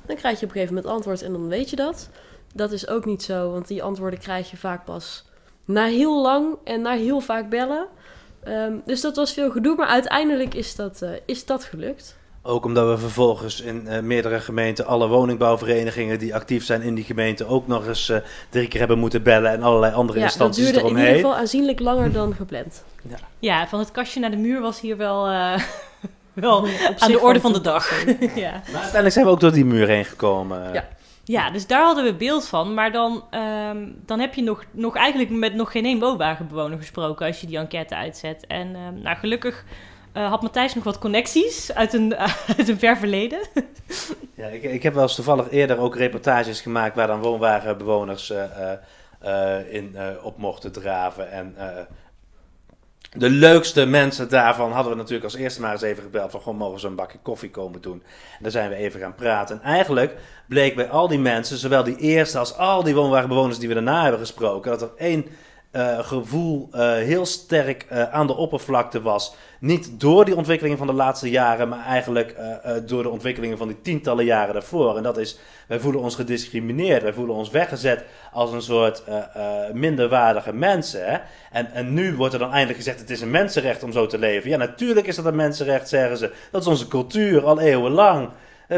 dan 0.06 0.16
krijg 0.16 0.40
je 0.40 0.46
op 0.46 0.52
een 0.52 0.56
gegeven 0.56 0.74
moment 0.74 0.92
antwoord 0.92 1.22
en 1.22 1.32
dan 1.32 1.48
weet 1.48 1.70
je 1.70 1.76
dat. 1.76 2.08
Dat 2.54 2.72
is 2.72 2.88
ook 2.88 3.04
niet 3.04 3.22
zo, 3.22 3.50
want 3.50 3.68
die 3.68 3.82
antwoorden 3.82 4.18
krijg 4.18 4.50
je 4.50 4.56
vaak 4.56 4.84
pas 4.84 5.24
na 5.64 5.84
heel 5.84 6.22
lang 6.22 6.56
en 6.64 6.80
na 6.80 6.92
heel 6.92 7.20
vaak 7.20 7.48
bellen. 7.48 7.86
Um, 8.48 8.82
dus 8.84 9.00
dat 9.00 9.16
was 9.16 9.32
veel 9.32 9.50
gedoe, 9.50 9.76
maar 9.76 9.86
uiteindelijk 9.86 10.54
is 10.54 10.76
dat, 10.76 11.00
uh, 11.02 11.10
is 11.26 11.44
dat 11.44 11.64
gelukt. 11.64 12.18
Ook 12.42 12.64
omdat 12.64 12.88
we 12.88 12.98
vervolgens 12.98 13.60
in 13.60 13.86
uh, 13.86 13.98
meerdere 13.98 14.40
gemeenten 14.40 14.86
alle 14.86 15.08
woningbouwverenigingen 15.08 16.18
die 16.18 16.34
actief 16.34 16.64
zijn 16.64 16.82
in 16.82 16.94
die 16.94 17.04
gemeente 17.04 17.46
ook 17.46 17.66
nog 17.66 17.86
eens 17.86 18.08
uh, 18.08 18.16
drie 18.48 18.68
keer 18.68 18.78
hebben 18.78 18.98
moeten 18.98 19.22
bellen 19.22 19.50
en 19.50 19.62
allerlei 19.62 19.94
andere 19.94 20.18
ja, 20.18 20.24
instanties 20.24 20.64
dat 20.64 20.72
duurde 20.72 20.86
eromheen. 20.86 21.06
in 21.06 21.14
ieder 21.14 21.28
geval 21.28 21.40
aanzienlijk 21.40 21.80
langer 21.80 22.12
dan 22.12 22.34
gepland. 22.34 22.84
Ja, 23.08 23.16
ja 23.38 23.68
van 23.68 23.78
het 23.78 23.90
kastje 23.90 24.20
naar 24.20 24.30
de 24.30 24.36
muur 24.36 24.60
was 24.60 24.80
hier 24.80 24.96
wel, 24.96 25.30
uh, 25.30 25.58
wel 26.32 26.66
aan 26.98 27.12
de 27.12 27.20
orde 27.20 27.40
van 27.40 27.52
de 27.52 27.60
dag. 27.60 28.04
ja. 28.34 28.50
Maar 28.50 28.72
uiteindelijk 28.72 29.12
zijn 29.12 29.24
we 29.24 29.30
ook 29.30 29.40
door 29.40 29.52
die 29.52 29.64
muur 29.64 29.88
heen 29.88 30.04
gekomen. 30.04 30.72
Ja. 30.72 30.88
Ja, 31.24 31.50
dus 31.50 31.66
daar 31.66 31.84
hadden 31.84 32.04
we 32.04 32.14
beeld 32.14 32.48
van. 32.48 32.74
Maar 32.74 32.92
dan, 32.92 33.24
ehm, 33.30 33.88
dan 34.06 34.20
heb 34.20 34.34
je 34.34 34.42
nog, 34.42 34.64
nog 34.70 34.96
eigenlijk 34.96 35.30
met 35.30 35.54
nog 35.54 35.72
geen 35.72 35.84
één 35.84 35.98
woonwagenbewoner 36.00 36.78
gesproken 36.78 37.26
als 37.26 37.40
je 37.40 37.46
die 37.46 37.58
enquête 37.58 37.96
uitzet. 37.96 38.46
En 38.46 38.74
ehm, 38.74 39.02
nou, 39.02 39.16
gelukkig 39.16 39.64
uh, 40.16 40.28
had 40.28 40.42
Matthijs 40.42 40.74
nog 40.74 40.84
wat 40.84 40.98
connecties 40.98 41.74
uit 41.74 41.92
een, 41.92 42.16
uit 42.56 42.68
een 42.68 42.78
ver 42.78 42.96
verleden. 42.96 43.40
Ja, 44.34 44.46
ik, 44.46 44.62
ik 44.62 44.82
heb 44.82 44.94
wel 44.94 45.02
eens 45.02 45.14
toevallig 45.14 45.50
eerder 45.50 45.78
ook 45.78 45.96
reportages 45.96 46.60
gemaakt 46.60 46.96
waar 46.96 47.06
dan 47.06 47.22
woonwagenbewoners 47.22 48.30
uh, 48.30 48.42
uh, 49.24 49.74
in 49.74 49.96
op 50.22 50.38
mochten 50.38 50.72
draven. 50.72 51.30
En 51.30 51.54
de 53.16 53.30
leukste 53.30 53.84
mensen 53.84 54.28
daarvan 54.28 54.72
hadden 54.72 54.92
we 54.92 54.98
natuurlijk 54.98 55.24
als 55.24 55.34
eerste 55.34 55.60
maar 55.60 55.72
eens 55.72 55.82
even 55.82 56.02
gebeld 56.02 56.30
van 56.30 56.40
gewoon 56.40 56.58
mogen 56.58 56.80
ze 56.80 56.86
een 56.86 56.94
bakje 56.94 57.18
koffie 57.22 57.50
komen 57.50 57.80
doen. 57.80 58.02
En 58.36 58.42
daar 58.42 58.50
zijn 58.50 58.70
we 58.70 58.74
even 58.74 59.00
gaan 59.00 59.14
praten. 59.14 59.56
En 59.56 59.62
eigenlijk 59.62 60.16
bleek 60.48 60.76
bij 60.76 60.88
al 60.88 61.08
die 61.08 61.18
mensen, 61.18 61.56
zowel 61.56 61.84
die 61.84 61.96
eerste 61.96 62.38
als 62.38 62.56
al 62.56 62.82
die 62.82 62.94
woonwagenbewoners 62.94 63.58
die 63.58 63.68
we 63.68 63.74
daarna 63.74 64.02
hebben 64.02 64.20
gesproken, 64.20 64.70
dat 64.70 64.82
er 64.82 64.90
één 64.96 65.26
uh, 65.72 65.98
gevoel 65.98 66.68
uh, 66.72 66.92
heel 66.92 67.26
sterk 67.26 67.86
uh, 67.92 68.12
aan 68.12 68.26
de 68.26 68.36
oppervlakte 68.36 69.02
was. 69.02 69.34
Niet 69.58 70.00
door 70.00 70.24
die 70.24 70.36
ontwikkelingen 70.36 70.78
van 70.78 70.86
de 70.86 70.92
laatste 70.92 71.30
jaren, 71.30 71.68
maar 71.68 71.84
eigenlijk 71.84 72.36
door 72.86 73.02
de 73.02 73.08
ontwikkelingen 73.08 73.58
van 73.58 73.68
die 73.68 73.80
tientallen 73.82 74.24
jaren 74.24 74.52
daarvoor. 74.52 74.96
En 74.96 75.02
dat 75.02 75.18
is, 75.18 75.38
wij 75.66 75.80
voelen 75.80 76.00
ons 76.00 76.14
gediscrimineerd, 76.14 77.02
wij 77.02 77.12
voelen 77.12 77.36
ons 77.36 77.50
weggezet 77.50 78.04
als 78.32 78.52
een 78.52 78.62
soort 78.62 79.02
minderwaardige 79.72 80.52
mensen. 80.52 81.20
En, 81.50 81.72
en 81.72 81.94
nu 81.94 82.16
wordt 82.16 82.32
er 82.32 82.40
dan 82.40 82.50
eindelijk 82.52 82.78
gezegd, 82.78 83.00
het 83.00 83.10
is 83.10 83.20
een 83.20 83.30
mensenrecht 83.30 83.82
om 83.82 83.92
zo 83.92 84.06
te 84.06 84.18
leven. 84.18 84.50
Ja, 84.50 84.56
natuurlijk 84.56 85.06
is 85.06 85.16
dat 85.16 85.24
een 85.24 85.36
mensenrecht, 85.36 85.88
zeggen 85.88 86.16
ze. 86.16 86.32
Dat 86.50 86.60
is 86.60 86.68
onze 86.68 86.88
cultuur, 86.88 87.44
al 87.44 87.60
eeuwenlang. 87.60 88.28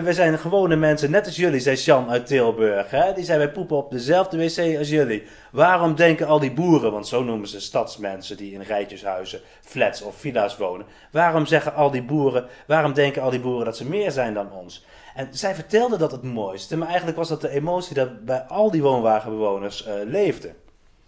We 0.00 0.12
zijn 0.12 0.38
gewone 0.38 0.76
mensen, 0.76 1.10
net 1.10 1.26
als 1.26 1.36
jullie, 1.36 1.60
zei 1.60 1.76
Jan 1.76 2.10
uit 2.10 2.26
Tilburg. 2.26 2.90
Hè? 2.90 3.12
Die 3.12 3.24
zei, 3.24 3.38
wij 3.38 3.50
poepen 3.50 3.76
op 3.76 3.90
dezelfde 3.90 4.36
wc 4.36 4.78
als 4.78 4.88
jullie. 4.88 5.22
Waarom 5.50 5.94
denken 5.94 6.26
al 6.26 6.38
die 6.38 6.52
boeren, 6.52 6.92
want 6.92 7.08
zo 7.08 7.22
noemen 7.22 7.48
ze 7.48 7.60
stadsmensen 7.60 8.36
die 8.36 8.52
in 8.52 8.60
rijtjeshuizen, 8.60 9.40
flats 9.60 10.02
of 10.02 10.16
villa's 10.16 10.56
wonen. 10.56 10.86
Waarom 11.10 11.46
zeggen 11.46 11.74
al 11.74 11.90
die 11.90 12.02
boeren, 12.02 12.46
waarom 12.66 12.92
denken 12.92 13.22
al 13.22 13.30
die 13.30 13.40
boeren 13.40 13.64
dat 13.64 13.76
ze 13.76 13.88
meer 13.88 14.10
zijn 14.10 14.34
dan 14.34 14.52
ons? 14.52 14.84
En 15.14 15.28
zij 15.30 15.54
vertelde 15.54 15.96
dat 15.96 16.12
het 16.12 16.22
mooiste, 16.22 16.76
maar 16.76 16.88
eigenlijk 16.88 17.16
was 17.16 17.28
dat 17.28 17.40
de 17.40 17.50
emotie 17.50 17.94
dat 17.94 18.24
bij 18.24 18.40
al 18.40 18.70
die 18.70 18.82
woonwagenbewoners 18.82 19.86
uh, 19.86 19.92
leefde. 20.04 20.54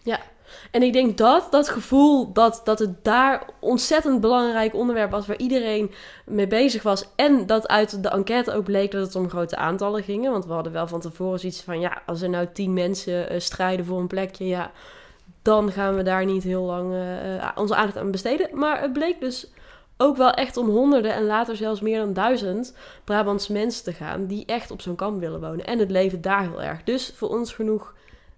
Ja, 0.03 0.21
en 0.71 0.83
ik 0.83 0.93
denk 0.93 1.19
dat 1.19 1.47
dat 1.51 1.69
gevoel 1.69 2.33
dat, 2.33 2.61
dat 2.65 2.79
het 2.79 3.05
daar 3.05 3.49
ontzettend 3.61 4.21
belangrijk 4.21 4.75
onderwerp 4.75 5.11
was 5.11 5.27
waar 5.27 5.37
iedereen 5.37 5.91
mee 6.27 6.47
bezig 6.47 6.83
was. 6.83 7.09
En 7.17 7.47
dat 7.47 7.69
uit 7.69 8.03
de 8.03 8.09
enquête 8.09 8.53
ook 8.53 8.65
bleek 8.65 8.91
dat 8.91 9.07
het 9.07 9.17
om 9.17 9.29
grote 9.29 9.57
aantallen 9.57 10.03
ging. 10.03 10.29
Want 10.29 10.47
we 10.47 10.53
hadden 10.53 10.73
wel 10.73 10.87
van 10.87 11.01
tevoren 11.01 11.41
zoiets 11.41 11.63
van 11.63 11.81
ja, 11.81 12.03
als 12.07 12.23
er 12.23 12.29
nou 12.29 12.47
tien 12.53 12.73
mensen 12.73 13.33
uh, 13.33 13.41
strijden 13.41 13.87
voor 13.87 13.99
een 13.99 14.07
plekje, 14.07 14.47
ja, 14.47 14.71
dan 15.43 15.73
gaan 15.73 15.95
we 15.95 16.03
daar 16.03 16.25
niet 16.25 16.43
heel 16.43 16.63
lang 16.63 16.93
uh, 16.93 17.49
onze 17.55 17.75
aandacht 17.75 17.99
aan 17.99 18.11
besteden. 18.11 18.49
Maar 18.53 18.81
het 18.81 18.93
bleek 18.93 19.21
dus 19.21 19.51
ook 19.97 20.17
wel 20.17 20.31
echt 20.31 20.57
om 20.57 20.69
honderden 20.69 21.15
en 21.15 21.27
later 21.27 21.57
zelfs 21.57 21.81
meer 21.81 21.99
dan 21.99 22.13
duizend 22.13 22.77
Brabantse 23.05 23.53
mensen 23.53 23.85
te 23.85 23.93
gaan 23.93 24.27
die 24.27 24.47
echt 24.47 24.71
op 24.71 24.81
zo'n 24.81 24.97
kamp 24.97 25.21
willen 25.21 25.41
wonen. 25.41 25.67
En 25.67 25.79
het 25.79 25.91
leven 25.91 26.21
daar 26.21 26.41
heel 26.41 26.63
erg. 26.63 26.83
Dus 26.83 27.13
voor 27.17 27.29
ons 27.29 27.53
genoeg 27.53 27.95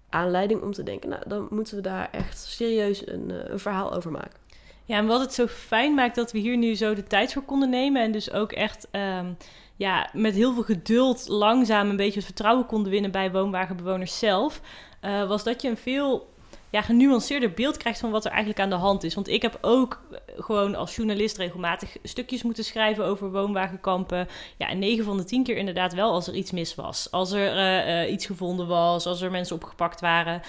aanleiding 0.09 0.61
om 0.61 0.71
te 0.71 0.83
denken, 0.83 1.09
nou, 1.09 1.21
dan 1.27 1.47
moeten 1.49 1.75
we 1.75 1.81
daar 1.81 2.09
echt 2.11 2.37
serieus 2.37 3.07
een, 3.07 3.29
uh, 3.29 3.37
een, 3.43 3.59
verhaal 3.59 3.93
over 3.93 4.11
maken. 4.11 4.39
Ja, 4.85 4.97
en 4.97 5.05
wat 5.05 5.19
het 5.19 5.33
zo 5.33 5.47
fijn 5.47 5.93
maakt 5.93 6.15
dat 6.15 6.31
we 6.31 6.39
hier 6.39 6.57
nu 6.57 6.75
zo 6.75 6.93
de 6.93 7.03
tijd 7.03 7.33
voor 7.33 7.41
konden 7.41 7.69
nemen 7.69 8.01
en 8.01 8.11
dus 8.11 8.31
ook 8.31 8.51
echt 8.51 8.87
um, 8.91 9.37
ja, 9.75 10.09
met 10.13 10.33
heel 10.33 10.53
veel 10.53 10.63
geduld 10.63 11.27
langzaam 11.27 11.89
een 11.89 11.95
beetje 11.95 12.15
het 12.15 12.25
vertrouwen 12.25 12.65
konden 12.65 12.91
winnen 12.91 13.11
bij 13.11 13.31
woonwagenbewoners 13.31 14.19
zelf, 14.19 14.61
uh, 15.01 15.27
was 15.27 15.43
dat 15.43 15.61
je 15.61 15.69
een 15.69 15.77
veel 15.77 16.29
ja, 16.69 16.81
genuanceerder 16.81 17.53
beeld 17.53 17.77
krijgt 17.77 17.99
van 17.99 18.11
wat 18.11 18.25
er 18.25 18.31
eigenlijk 18.31 18.59
aan 18.59 18.69
de 18.69 18.75
hand 18.75 19.03
is. 19.03 19.15
Want 19.15 19.27
ik 19.27 19.41
heb 19.41 19.57
ook 19.61 20.01
gewoon 20.37 20.75
als 20.75 20.95
journalist 20.95 21.37
regelmatig 21.37 21.97
stukjes 22.03 22.43
moeten 22.43 22.63
schrijven 22.63 23.05
over 23.05 23.31
woonwagenkampen. 23.31 24.27
Ja, 24.57 24.67
en 24.67 24.79
9 24.79 25.03
van 25.03 25.17
de 25.17 25.23
10 25.23 25.43
keer 25.43 25.57
inderdaad 25.57 25.93
wel 25.93 26.11
als 26.11 26.27
er 26.27 26.33
iets 26.33 26.51
mis 26.51 26.75
was. 26.75 27.11
Als 27.11 27.31
er 27.31 27.55
uh, 27.55 28.03
uh, 28.03 28.11
iets 28.11 28.25
gevonden 28.25 28.67
was, 28.67 29.05
als 29.05 29.21
er 29.21 29.31
mensen 29.31 29.55
opgepakt 29.55 30.01
waren. 30.01 30.41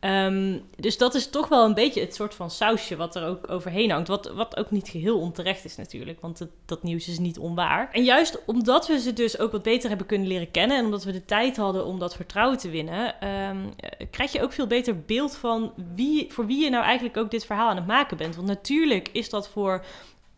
Um, 0.00 0.62
dus 0.76 0.98
dat 0.98 1.14
is 1.14 1.30
toch 1.30 1.48
wel 1.48 1.64
een 1.64 1.74
beetje 1.74 2.00
het 2.00 2.14
soort 2.14 2.34
van 2.34 2.50
sausje 2.50 2.96
wat 2.96 3.16
er 3.16 3.26
ook 3.26 3.50
overheen 3.50 3.90
hangt. 3.90 4.08
Wat, 4.08 4.32
wat 4.32 4.56
ook 4.56 4.70
niet 4.70 4.88
geheel 4.88 5.18
onterecht 5.18 5.64
is 5.64 5.76
natuurlijk, 5.76 6.20
want 6.20 6.46
dat 6.66 6.82
nieuws 6.82 7.08
is 7.08 7.18
niet 7.18 7.38
onwaar. 7.38 7.88
En 7.92 8.04
juist 8.04 8.44
omdat 8.46 8.86
we 8.86 9.00
ze 9.00 9.12
dus 9.12 9.38
ook 9.38 9.52
wat 9.52 9.62
beter 9.62 9.88
hebben 9.88 10.06
kunnen 10.06 10.28
leren 10.28 10.50
kennen... 10.50 10.76
en 10.78 10.84
omdat 10.84 11.04
we 11.04 11.12
de 11.12 11.24
tijd 11.24 11.56
hadden 11.56 11.84
om 11.84 11.98
dat 11.98 12.16
vertrouwen 12.16 12.58
te 12.58 12.70
winnen... 12.70 13.28
Um, 13.28 13.74
krijg 14.10 14.32
je 14.32 14.42
ook 14.42 14.52
veel 14.52 14.66
beter 14.66 15.00
beeld 15.00 15.36
van 15.36 15.72
wie, 15.94 16.32
voor 16.32 16.46
wie 16.46 16.64
je 16.64 16.70
nou 16.70 16.84
eigenlijk 16.84 17.16
ook 17.16 17.30
dit 17.30 17.46
verhaal 17.46 17.68
aan 17.68 17.76
het 17.76 17.86
maken 17.86 18.16
bent. 18.16 18.36
Want 18.36 18.48
natuurlijk 18.48 19.08
is 19.12 19.30
dat 19.30 19.48
voor 19.48 19.84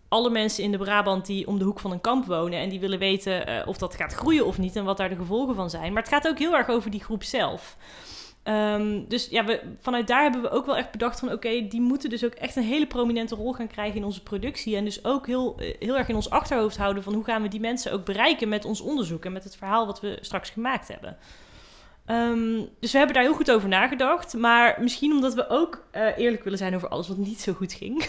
alle 0.08 0.30
mensen 0.30 0.64
in 0.64 0.72
de 0.72 0.78
Brabant 0.78 1.26
die 1.26 1.46
om 1.46 1.58
de 1.58 1.64
hoek 1.64 1.80
van 1.80 1.90
een 1.90 2.00
kamp 2.00 2.24
wonen 2.24 2.58
en 2.58 2.68
die 2.68 2.80
willen 2.80 2.98
weten 2.98 3.48
uh, 3.48 3.66
of 3.66 3.78
dat 3.78 3.94
gaat 3.94 4.14
groeien 4.14 4.46
of 4.46 4.58
niet 4.58 4.76
en 4.76 4.84
wat 4.84 4.96
daar 4.96 5.08
de 5.08 5.16
gevolgen 5.16 5.54
van 5.54 5.70
zijn. 5.70 5.92
Maar 5.92 6.02
het 6.02 6.12
gaat 6.12 6.28
ook 6.28 6.38
heel 6.38 6.56
erg 6.56 6.68
over 6.68 6.90
die 6.90 7.04
groep 7.04 7.22
zelf. 7.22 7.76
Um, 8.44 9.08
dus 9.08 9.28
ja, 9.28 9.44
we, 9.44 9.60
vanuit 9.80 10.06
daar 10.06 10.22
hebben 10.22 10.42
we 10.42 10.50
ook 10.50 10.66
wel 10.66 10.76
echt 10.76 10.90
bedacht 10.90 11.18
van... 11.18 11.32
oké, 11.32 11.66
die 11.68 11.80
moeten 11.80 12.10
dus 12.10 12.24
ook 12.24 12.32
echt 12.32 12.56
een 12.56 12.62
hele 12.62 12.86
prominente 12.86 13.34
rol 13.34 13.52
gaan 13.52 13.66
krijgen 13.66 13.96
in 13.96 14.04
onze 14.04 14.22
productie. 14.22 14.76
En 14.76 14.84
dus 14.84 15.04
ook 15.04 15.26
heel, 15.26 15.56
heel 15.78 15.96
erg 15.96 16.08
in 16.08 16.14
ons 16.14 16.30
achterhoofd 16.30 16.76
houden... 16.76 17.02
van 17.02 17.14
hoe 17.14 17.24
gaan 17.24 17.42
we 17.42 17.48
die 17.48 17.60
mensen 17.60 17.92
ook 17.92 18.04
bereiken 18.04 18.48
met 18.48 18.64
ons 18.64 18.80
onderzoek... 18.80 19.24
en 19.24 19.32
met 19.32 19.44
het 19.44 19.56
verhaal 19.56 19.86
wat 19.86 20.00
we 20.00 20.18
straks 20.20 20.50
gemaakt 20.50 20.88
hebben. 20.88 21.16
Um, 22.06 22.68
dus 22.80 22.92
we 22.92 22.98
hebben 22.98 23.14
daar 23.16 23.24
heel 23.24 23.34
goed 23.34 23.50
over 23.50 23.68
nagedacht. 23.68 24.34
Maar 24.34 24.76
misschien 24.80 25.12
omdat 25.12 25.34
we 25.34 25.48
ook 25.48 25.84
uh, 25.96 26.06
eerlijk 26.16 26.44
willen 26.44 26.58
zijn 26.58 26.74
over 26.74 26.88
alles 26.88 27.08
wat 27.08 27.16
niet 27.16 27.40
zo 27.40 27.52
goed 27.52 27.72
ging... 27.72 28.04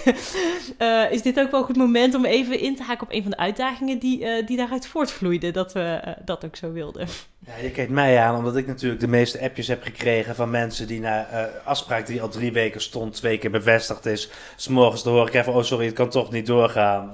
uh, 0.79 1.12
is 1.15 1.21
dit 1.21 1.39
ook 1.39 1.51
wel 1.51 1.59
een 1.59 1.65
goed 1.65 1.75
moment 1.75 2.15
om 2.15 2.25
even 2.25 2.59
in 2.59 2.75
te 2.75 2.83
haken 2.83 3.07
op 3.07 3.13
een 3.13 3.21
van 3.21 3.31
de 3.31 3.38
uitdagingen... 3.38 4.00
die, 4.00 4.19
uh, 4.19 4.47
die 4.47 4.57
daaruit 4.57 4.88
voortvloeiden, 4.88 5.53
dat 5.53 5.73
we 5.73 6.15
dat 6.25 6.45
ook 6.45 6.55
zo 6.55 6.71
wilden. 6.71 7.07
Ja, 7.39 7.53
je 7.62 7.71
kijkt 7.71 7.91
mij 7.91 8.19
aan 8.19 8.38
omdat 8.38 8.55
ik 8.55 8.67
natuurlijk 8.67 9.01
de 9.01 9.07
meeste 9.07 9.41
appjes 9.41 9.67
heb 9.67 9.83
gekregen 9.83 10.35
van 10.35 10.50
mensen 10.50 10.88
die 10.88 11.00
na 11.00 11.27
afspraak 11.63 12.07
die 12.07 12.21
al 12.21 12.29
drie 12.29 12.51
weken 12.51 12.81
stond, 12.81 13.13
twee 13.13 13.38
keer 13.38 13.51
bevestigd 13.51 14.05
is, 14.05 14.29
s'morgens 14.55 15.01
te 15.01 15.09
horen 15.09 15.29
krijgen, 15.29 15.53
oh 15.53 15.63
sorry, 15.63 15.85
het 15.85 15.95
kan 15.95 16.09
toch 16.09 16.31
niet 16.31 16.45
doorgaan. 16.45 17.12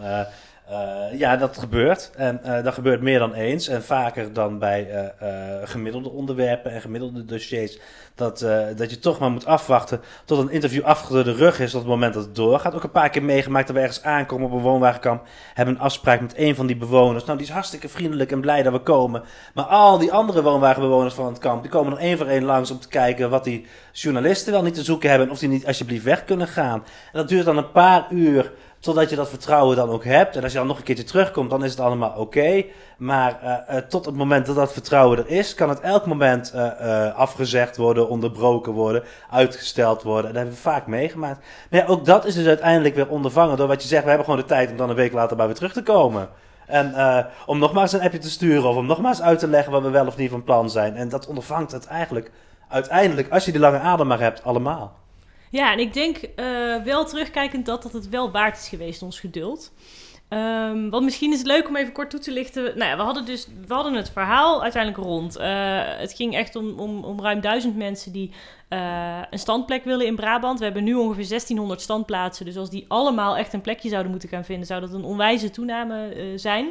Uh, 0.72 1.20
ja, 1.20 1.38
dat 1.38 1.58
gebeurt. 1.58 2.12
En 2.16 2.42
uh, 2.46 2.64
dat 2.64 2.74
gebeurt 2.74 3.02
meer 3.02 3.20
dan 3.20 3.34
eens. 3.34 3.68
En 3.68 3.84
vaker 3.84 4.34
dan 4.34 4.60
bij 4.60 4.88
uh, 5.22 5.30
gemiddelde 5.64 6.10
onderwerpen 6.10 6.72
en 6.72 6.82
gemiddelde 6.82 7.26
dossiers. 7.26 7.80
Dat, 8.16 8.40
dat 8.76 8.90
je 8.90 9.00
toch 9.00 9.20
maar 9.20 9.32
moet 9.32 9.46
afwachten 9.46 10.02
tot 10.26 10.40
een 10.40 10.50
interview 10.50 10.84
achter 10.84 11.24
de 11.24 11.34
rug 11.34 11.60
is. 11.60 11.72
Tot 11.72 11.82
het 11.82 11.90
moment 11.90 12.14
dat 12.14 12.24
het 12.24 12.36
doorgaat. 12.36 12.76
Ook 12.76 12.84
een 12.84 12.92
paar 12.92 13.10
keer 13.10 13.24
meegemaakt 13.24 13.68
dat 13.68 13.76
we 13.76 13.82
ergens 13.82 14.04
aankomen 14.04 14.48
op 14.48 14.54
een 14.54 14.62
woonwagenkamp. 14.62 15.24
Hebben 15.54 15.76
een 15.76 15.82
afspraak 15.82 16.22
met 16.22 16.34
een 16.38 16.56
van 16.56 16.68
die 16.68 16.76
bewoners. 16.76 17.26
Nou, 17.26 17.38
die 17.38 17.48
is 17.48 17.54
hartstikke 17.54 17.90
vriendelijk 17.90 18.32
en 18.32 18.42
blij 18.42 18.64
dat 18.64 18.74
we 18.74 18.80
komen. 18.80 19.24
Maar 19.54 19.66
al 19.66 19.98
die 19.98 20.12
andere 20.12 20.42
woonwagenbewoners 20.42 21.14
van 21.14 21.26
het 21.26 21.38
kamp. 21.38 21.62
Die 21.62 21.72
komen 21.72 21.94
er 21.94 22.00
één 22.00 22.18
voor 22.18 22.28
één 22.28 22.44
langs 22.44 22.72
om 22.72 22.80
te 22.80 22.88
kijken 22.88 23.30
wat 23.30 23.44
die 23.44 23.66
journalisten 23.92 24.54
wel 24.54 24.64
niet 24.64 24.76
te 24.76 24.84
zoeken 24.84 25.10
hebben. 25.10 25.28
En 25.28 25.34
of 25.34 25.40
die 25.40 25.50
niet 25.50 25.68
alsjeblieft 25.68 26.04
weg 26.04 26.26
kunnen 26.26 26.48
gaan. 26.48 26.84
En 27.12 27.20
dat 27.20 27.28
duurt 27.28 27.46
dan 27.46 27.58
een 27.58 27.72
paar 27.72 28.08
uur. 28.10 28.52
Totdat 28.80 29.10
je 29.10 29.16
dat 29.16 29.30
vertrouwen 29.30 29.76
dan 29.76 29.90
ook 29.90 30.04
hebt. 30.04 30.36
En 30.36 30.44
als 30.44 30.52
je 30.52 30.58
dan 30.58 30.68
nog 30.68 30.78
een 30.78 30.84
keertje 30.84 31.04
terugkomt, 31.04 31.50
dan 31.50 31.64
is 31.64 31.72
het 31.72 31.80
allemaal 31.80 32.14
oké. 32.18 32.66
Maar 32.98 33.40
uh, 33.44 33.78
tot 33.78 34.06
het 34.06 34.16
moment 34.16 34.46
dat 34.46 34.56
dat 34.56 34.74
vertrouwen 34.74 35.18
er 35.18 35.28
is, 35.28 35.54
kan 35.54 35.70
het 35.70 35.80
elk 35.80 36.06
moment 36.06 36.54
uh, 36.56 37.16
afgezegd 37.16 37.78
worden, 37.78 38.10
onderbroken 38.10 38.74
worden, 38.74 39.04
uitgesteld 39.30 40.04
worden. 40.04 40.26
En 40.26 40.34
dat 40.34 40.42
hebben 40.42 40.54
we 40.54 40.70
vaak 40.70 40.88
meegemaakt. 40.88 41.40
Maar 41.70 41.80
ja, 41.80 41.86
ook 41.86 42.06
dat 42.06 42.26
is 42.26 42.36
dus 42.36 42.46
uiteindelijk 42.46 42.96
weer 42.96 43.08
ondervangen 43.08 43.58
door 43.58 43.68
wat 43.68 43.82
je 43.82 43.88
zegt. 43.88 44.04
We 44.04 44.10
hebben 44.10 44.28
gewoon 44.28 44.42
de 44.42 44.48
tijd 44.48 44.72
om 44.72 44.78
dan 44.78 44.90
een 44.90 44.96
week 44.96 45.14
later 45.14 45.38
bij 45.38 45.46
weer 45.46 45.56
terug 45.56 45.74
te 45.74 45.84
komen. 45.84 46.30
En 46.66 46.96
om 47.46 47.60
nogmaals 47.60 47.94
een 47.94 48.02
appje 48.02 48.18
te 48.18 48.30
sturen 48.30 48.70
of 48.70 48.76
om 48.76 48.86
nogmaals 48.86 49.22
uit 49.22 49.40
te 49.40 49.48
leggen 49.48 49.72
wat 49.72 49.82
we 49.82 49.90
wel 49.90 50.08
of 50.08 50.18
niet 50.18 50.30
van 50.30 50.44
plan 50.44 50.70
zijn. 50.70 50.96
En 50.96 51.10
dat 51.10 51.28
ondervangt 51.28 51.72
het 51.72 51.88
eigenlijk 51.88 52.32
uiteindelijk, 52.70 53.32
als 53.32 53.46
je 53.46 53.52
die 53.52 53.62
lange 53.62 53.80
adem 53.80 54.08
maar 54.08 54.20
hebt, 54.20 54.44
allemaal. 54.44 54.94
Ja, 55.50 55.72
en 55.72 55.80
ik 55.80 55.94
denk 55.94 56.18
uh, 56.36 56.84
wel 56.84 57.06
terugkijkend 57.06 57.66
dat, 57.66 57.84
dat 57.84 57.94
het 57.94 58.10
wel 58.10 58.32
waard 58.32 58.58
is 58.58 58.68
geweest, 58.68 59.02
ons 59.02 59.20
geduld. 59.20 59.72
Um, 60.30 60.90
want 60.90 61.04
misschien 61.04 61.32
is 61.32 61.38
het 61.38 61.48
leuk 61.48 61.68
om 61.68 61.76
even 61.76 61.94
kort 61.94 62.10
toe 62.10 62.20
te 62.20 62.32
lichten. 62.32 62.64
Nou 62.64 62.90
ja, 62.90 62.98
we 62.98 63.02
hadden 63.02 63.26
dus 63.26 63.48
we 63.68 63.74
hadden 63.74 63.94
het 63.94 64.10
verhaal 64.10 64.64
uiteindelijk 64.64 65.04
rond. 65.04 65.38
Uh, 65.38 65.46
het 65.84 66.14
ging 66.14 66.36
echt 66.36 66.56
om, 66.56 66.80
om, 66.80 67.04
om 67.04 67.22
ruim 67.22 67.42
duizend 67.42 67.76
mensen 67.76 68.12
die 68.12 68.32
uh, 68.70 69.22
een 69.30 69.40
standplek 69.40 69.84
willen 69.84 70.06
in 70.06 70.16
Brabant. 70.16 70.60
We 70.60 70.66
hebben 70.66 70.84
nu 70.84 70.94
ongeveer 70.94 71.28
1600 71.28 71.82
standplaatsen. 71.82 72.46
Dus 72.46 72.58
als 72.58 72.70
die 72.70 72.86
allemaal 72.88 73.38
echt 73.38 73.54
een 73.54 73.62
plekje 73.62 73.90
zouden 73.90 74.12
moeten 74.12 74.30
gaan 74.30 74.46
vinden, 74.46 74.68
zou 74.68 74.82
dat 74.82 74.94
een 74.94 75.04
onwijze 75.04 75.50
toename 75.50 76.32
zijn. 76.36 76.70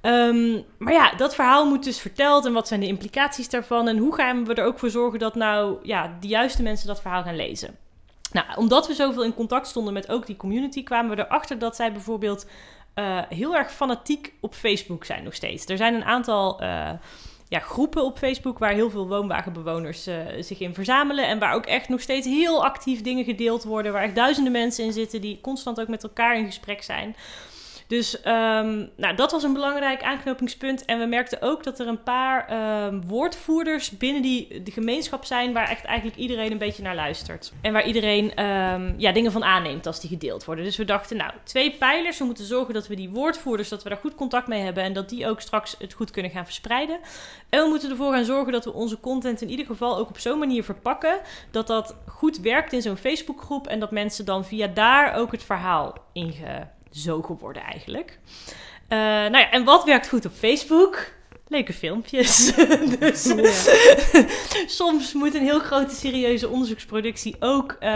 Ehm, 0.00 0.60
maar 0.78 0.92
ja, 0.92 1.14
dat 1.16 1.34
verhaal 1.34 1.66
moet 1.66 1.84
dus 1.84 2.00
verteld 2.00 2.46
en 2.46 2.52
wat 2.52 2.68
zijn 2.68 2.80
de 2.80 2.86
implicaties 2.86 3.48
daarvan 3.48 3.88
en 3.88 3.98
hoe 3.98 4.14
gaan 4.14 4.44
we 4.44 4.54
er 4.54 4.64
ook 4.64 4.78
voor 4.78 4.90
zorgen 4.90 5.18
dat 5.18 5.34
nou 5.34 5.78
ja, 5.82 6.16
de 6.20 6.28
juiste 6.28 6.62
mensen 6.62 6.86
dat 6.86 7.00
verhaal 7.00 7.22
gaan 7.22 7.36
lezen. 7.36 7.76
Nou, 8.34 8.46
omdat 8.56 8.86
we 8.86 8.94
zoveel 8.94 9.24
in 9.24 9.34
contact 9.34 9.66
stonden 9.66 9.92
met 9.92 10.08
ook 10.08 10.26
die 10.26 10.36
community, 10.36 10.82
kwamen 10.82 11.16
we 11.16 11.22
erachter 11.22 11.58
dat 11.58 11.76
zij 11.76 11.92
bijvoorbeeld 11.92 12.46
uh, 12.94 13.20
heel 13.28 13.56
erg 13.56 13.72
fanatiek 13.72 14.32
op 14.40 14.54
Facebook 14.54 15.04
zijn 15.04 15.24
nog 15.24 15.34
steeds. 15.34 15.66
Er 15.66 15.76
zijn 15.76 15.94
een 15.94 16.04
aantal 16.04 16.62
uh, 16.62 16.90
ja, 17.48 17.58
groepen 17.58 18.04
op 18.04 18.18
Facebook 18.18 18.58
waar 18.58 18.72
heel 18.72 18.90
veel 18.90 19.08
woonwagenbewoners 19.08 20.08
uh, 20.08 20.16
zich 20.38 20.60
in 20.60 20.74
verzamelen. 20.74 21.26
En 21.26 21.38
waar 21.38 21.54
ook 21.54 21.66
echt 21.66 21.88
nog 21.88 22.00
steeds 22.00 22.26
heel 22.26 22.64
actief 22.64 23.02
dingen 23.02 23.24
gedeeld 23.24 23.64
worden. 23.64 23.92
Waar 23.92 24.02
echt 24.02 24.14
duizenden 24.14 24.52
mensen 24.52 24.84
in 24.84 24.92
zitten 24.92 25.20
die 25.20 25.40
constant 25.40 25.80
ook 25.80 25.88
met 25.88 26.02
elkaar 26.02 26.38
in 26.38 26.46
gesprek 26.46 26.82
zijn. 26.82 27.16
Dus 27.86 28.18
um, 28.18 28.90
nou, 28.96 29.14
dat 29.16 29.30
was 29.32 29.42
een 29.42 29.52
belangrijk 29.52 30.02
aanknopingspunt. 30.02 30.84
En 30.84 30.98
we 30.98 31.04
merkten 31.04 31.42
ook 31.42 31.64
dat 31.64 31.78
er 31.78 31.86
een 31.86 32.02
paar 32.02 32.52
um, 32.86 33.06
woordvoerders 33.06 33.90
binnen 33.90 34.22
die 34.22 34.62
de 34.62 34.70
gemeenschap 34.70 35.24
zijn 35.24 35.52
waar 35.52 35.68
echt 35.68 35.84
eigenlijk 35.84 36.18
iedereen 36.18 36.52
een 36.52 36.58
beetje 36.58 36.82
naar 36.82 36.94
luistert. 36.94 37.52
En 37.60 37.72
waar 37.72 37.86
iedereen 37.86 38.44
um, 38.44 38.94
ja, 38.96 39.12
dingen 39.12 39.32
van 39.32 39.44
aanneemt 39.44 39.86
als 39.86 40.00
die 40.00 40.10
gedeeld 40.10 40.44
worden. 40.44 40.64
Dus 40.64 40.76
we 40.76 40.84
dachten, 40.84 41.16
nou, 41.16 41.32
twee 41.42 41.76
pijlers. 41.76 42.18
We 42.18 42.24
moeten 42.24 42.44
zorgen 42.44 42.74
dat 42.74 42.86
we 42.86 42.96
die 42.96 43.10
woordvoerders, 43.10 43.68
dat 43.68 43.82
we 43.82 43.88
daar 43.88 43.98
goed 43.98 44.14
contact 44.14 44.46
mee 44.46 44.62
hebben 44.62 44.82
en 44.82 44.92
dat 44.92 45.08
die 45.08 45.28
ook 45.28 45.40
straks 45.40 45.74
het 45.78 45.92
goed 45.92 46.10
kunnen 46.10 46.30
gaan 46.30 46.44
verspreiden. 46.44 46.98
En 47.48 47.62
we 47.62 47.68
moeten 47.68 47.90
ervoor 47.90 48.12
gaan 48.12 48.24
zorgen 48.24 48.52
dat 48.52 48.64
we 48.64 48.72
onze 48.72 49.00
content 49.00 49.40
in 49.40 49.50
ieder 49.50 49.66
geval 49.66 49.96
ook 49.96 50.08
op 50.08 50.18
zo'n 50.18 50.38
manier 50.38 50.64
verpakken 50.64 51.20
dat 51.50 51.66
dat 51.66 51.96
goed 52.06 52.40
werkt 52.40 52.72
in 52.72 52.82
zo'n 52.82 52.96
Facebookgroep 52.96 53.66
en 53.66 53.80
dat 53.80 53.90
mensen 53.90 54.24
dan 54.24 54.44
via 54.44 54.66
daar 54.66 55.14
ook 55.14 55.32
het 55.32 55.44
verhaal 55.44 55.94
inge 56.12 56.66
zo 56.94 57.22
geworden 57.22 57.62
eigenlijk. 57.62 58.18
Uh, 58.88 58.98
nou 58.98 59.38
ja, 59.38 59.50
en 59.50 59.64
wat 59.64 59.84
werkt 59.84 60.08
goed 60.08 60.24
op 60.24 60.32
Facebook? 60.32 61.12
Leuke 61.48 61.72
filmpjes. 61.72 62.54
dus 62.98 63.24
ja. 63.24 64.26
soms 64.66 65.12
moet 65.12 65.34
een 65.34 65.42
heel 65.42 65.60
grote 65.60 65.94
serieuze 65.94 66.48
onderzoeksproductie 66.48 67.36
ook 67.40 67.72
uh, 67.72 67.88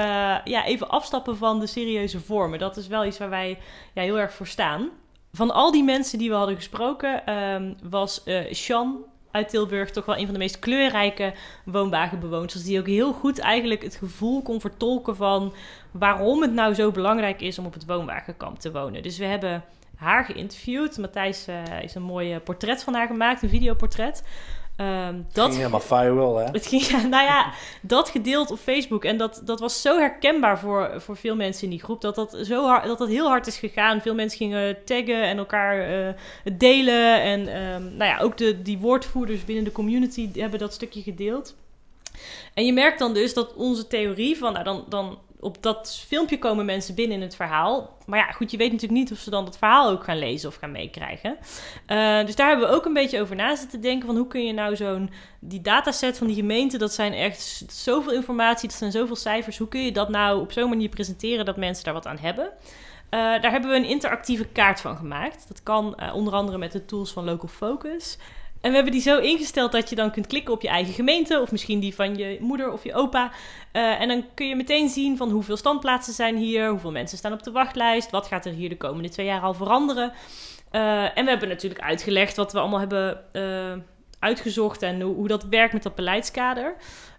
ja, 0.44 0.64
even 0.64 0.88
afstappen 0.88 1.36
van 1.36 1.60
de 1.60 1.66
serieuze 1.66 2.20
vormen. 2.20 2.58
Dat 2.58 2.76
is 2.76 2.86
wel 2.86 3.04
iets 3.04 3.18
waar 3.18 3.30
wij 3.30 3.58
ja, 3.94 4.02
heel 4.02 4.18
erg 4.18 4.32
voor 4.32 4.46
staan. 4.46 4.90
Van 5.32 5.50
al 5.50 5.72
die 5.72 5.84
mensen 5.84 6.18
die 6.18 6.28
we 6.28 6.34
hadden 6.34 6.56
gesproken, 6.56 7.34
um, 7.34 7.76
was 7.90 8.22
uh, 8.24 8.52
Sean 8.52 9.04
uit 9.30 9.48
Tilburg 9.48 9.90
toch 9.90 10.04
wel 10.04 10.16
een 10.16 10.24
van 10.24 10.32
de 10.32 10.40
meest 10.40 10.58
kleurrijke 10.58 11.32
woonwagenbewoners. 11.64 12.64
Die 12.64 12.78
ook 12.78 12.86
heel 12.86 13.12
goed 13.12 13.38
eigenlijk 13.38 13.82
het 13.82 13.96
gevoel 13.96 14.42
kon 14.42 14.60
vertolken 14.60 15.16
van 15.16 15.54
waarom 15.90 16.42
het 16.42 16.52
nou 16.52 16.74
zo 16.74 16.90
belangrijk 16.90 17.40
is 17.40 17.58
om 17.58 17.66
op 17.66 17.74
het 17.74 17.86
woonwagenkamp 17.86 18.58
te 18.58 18.72
wonen. 18.72 19.02
Dus 19.02 19.18
we 19.18 19.24
hebben 19.24 19.64
haar 19.96 20.24
geïnterviewd. 20.24 20.98
Matthijs 20.98 21.48
uh, 21.48 21.82
is 21.82 21.94
een 21.94 22.02
mooi 22.02 22.38
portret 22.38 22.84
van 22.84 22.94
haar 22.94 23.06
gemaakt, 23.06 23.42
een 23.42 23.48
videoportret. 23.48 24.22
Um, 24.80 25.26
dat 25.32 25.44
ging 25.44 25.56
helemaal 25.56 25.80
firewall, 25.80 26.44
hè? 26.44 26.50
Het 26.50 26.66
ging, 26.66 26.90
nou 27.14 27.24
ja, 27.24 27.52
dat 27.80 28.08
gedeeld 28.08 28.50
op 28.50 28.58
Facebook. 28.58 29.04
En 29.04 29.16
dat, 29.16 29.42
dat 29.44 29.60
was 29.60 29.82
zo 29.82 29.98
herkenbaar 29.98 30.58
voor, 30.58 30.92
voor 30.96 31.16
veel 31.16 31.36
mensen 31.36 31.64
in 31.64 31.70
die 31.70 31.82
groep. 31.82 32.00
Dat 32.00 32.14
dat, 32.14 32.38
zo 32.42 32.66
hard, 32.66 32.84
dat 32.84 32.98
dat 32.98 33.08
heel 33.08 33.28
hard 33.28 33.46
is 33.46 33.58
gegaan. 33.58 34.00
Veel 34.00 34.14
mensen 34.14 34.38
gingen 34.38 34.84
taggen 34.84 35.22
en 35.22 35.38
elkaar 35.38 35.90
uh, 35.90 36.12
delen. 36.52 37.22
En 37.22 37.40
um, 37.40 37.82
nou 37.82 38.10
ja, 38.10 38.18
ook 38.18 38.36
de, 38.36 38.62
die 38.62 38.78
woordvoerders 38.78 39.44
binnen 39.44 39.64
de 39.64 39.72
community 39.72 40.30
hebben 40.32 40.58
dat 40.58 40.72
stukje 40.72 41.02
gedeeld. 41.02 41.54
En 42.54 42.66
je 42.66 42.72
merkt 42.72 42.98
dan 42.98 43.14
dus 43.14 43.34
dat 43.34 43.54
onze 43.54 43.86
theorie 43.86 44.38
van... 44.38 44.52
Nou, 44.52 44.64
dan, 44.64 44.84
dan 44.88 45.18
op 45.40 45.62
dat 45.62 46.04
filmpje 46.06 46.38
komen 46.38 46.64
mensen 46.64 46.94
binnen 46.94 47.16
in 47.16 47.22
het 47.22 47.36
verhaal. 47.36 47.96
Maar 48.06 48.18
ja, 48.18 48.30
goed, 48.30 48.50
je 48.50 48.56
weet 48.56 48.72
natuurlijk 48.72 49.00
niet 49.00 49.12
of 49.12 49.18
ze 49.18 49.30
dan 49.30 49.44
dat 49.44 49.58
verhaal 49.58 49.90
ook 49.90 50.04
gaan 50.04 50.18
lezen 50.18 50.48
of 50.48 50.54
gaan 50.54 50.70
meekrijgen. 50.70 51.36
Uh, 51.86 52.24
dus 52.24 52.36
daar 52.36 52.48
hebben 52.48 52.68
we 52.68 52.74
ook 52.74 52.84
een 52.84 52.92
beetje 52.92 53.20
over 53.20 53.36
na 53.36 53.56
zitten 53.56 53.80
denken. 53.80 54.06
Van 54.06 54.16
hoe 54.16 54.26
kun 54.26 54.44
je 54.44 54.52
nou 54.52 54.76
zo'n, 54.76 55.10
die 55.40 55.60
dataset 55.60 56.18
van 56.18 56.26
die 56.26 56.36
gemeente, 56.36 56.78
dat 56.78 56.92
zijn 56.92 57.12
echt 57.12 57.64
zoveel 57.68 58.12
informatie, 58.12 58.68
dat 58.68 58.78
zijn 58.78 58.92
zoveel 58.92 59.16
cijfers. 59.16 59.58
Hoe 59.58 59.68
kun 59.68 59.84
je 59.84 59.92
dat 59.92 60.08
nou 60.08 60.40
op 60.40 60.52
zo'n 60.52 60.68
manier 60.68 60.88
presenteren 60.88 61.44
dat 61.44 61.56
mensen 61.56 61.84
daar 61.84 61.94
wat 61.94 62.06
aan 62.06 62.18
hebben? 62.18 62.44
Uh, 62.44 63.10
daar 63.10 63.50
hebben 63.50 63.70
we 63.70 63.76
een 63.76 63.84
interactieve 63.84 64.46
kaart 64.46 64.80
van 64.80 64.96
gemaakt. 64.96 65.48
Dat 65.48 65.62
kan 65.62 65.96
uh, 66.00 66.14
onder 66.14 66.32
andere 66.32 66.58
met 66.58 66.72
de 66.72 66.84
tools 66.84 67.12
van 67.12 67.24
Local 67.24 67.48
Focus. 67.48 68.18
En 68.60 68.70
we 68.70 68.74
hebben 68.74 68.92
die 68.92 69.02
zo 69.02 69.18
ingesteld 69.18 69.72
dat 69.72 69.90
je 69.90 69.96
dan 69.96 70.10
kunt 70.10 70.26
klikken 70.26 70.54
op 70.54 70.62
je 70.62 70.68
eigen 70.68 70.94
gemeente, 70.94 71.40
of 71.40 71.50
misschien 71.50 71.80
die 71.80 71.94
van 71.94 72.16
je 72.16 72.36
moeder 72.40 72.72
of 72.72 72.84
je 72.84 72.94
opa. 72.94 73.30
Uh, 73.72 74.00
en 74.00 74.08
dan 74.08 74.24
kun 74.34 74.48
je 74.48 74.56
meteen 74.56 74.88
zien 74.88 75.16
van 75.16 75.30
hoeveel 75.30 75.56
standplaatsen 75.56 76.14
zijn 76.14 76.36
hier, 76.36 76.68
hoeveel 76.68 76.90
mensen 76.92 77.18
staan 77.18 77.32
op 77.32 77.42
de 77.42 77.50
wachtlijst, 77.50 78.10
wat 78.10 78.26
gaat 78.26 78.46
er 78.46 78.52
hier 78.52 78.68
de 78.68 78.76
komende 78.76 79.08
twee 79.08 79.26
jaar 79.26 79.40
al 79.40 79.54
veranderen. 79.54 80.12
Uh, 80.72 81.18
en 81.18 81.24
we 81.24 81.30
hebben 81.30 81.48
natuurlijk 81.48 81.80
uitgelegd 81.80 82.36
wat 82.36 82.52
we 82.52 82.58
allemaal 82.58 82.78
hebben 82.78 83.24
uh, 83.32 83.82
uitgezocht 84.18 84.82
en 84.82 85.00
hoe, 85.00 85.28
dat 85.28 85.44
werkt 85.44 85.72
met 85.72 85.82
dat 85.82 85.94
beleidskader. 85.94 86.74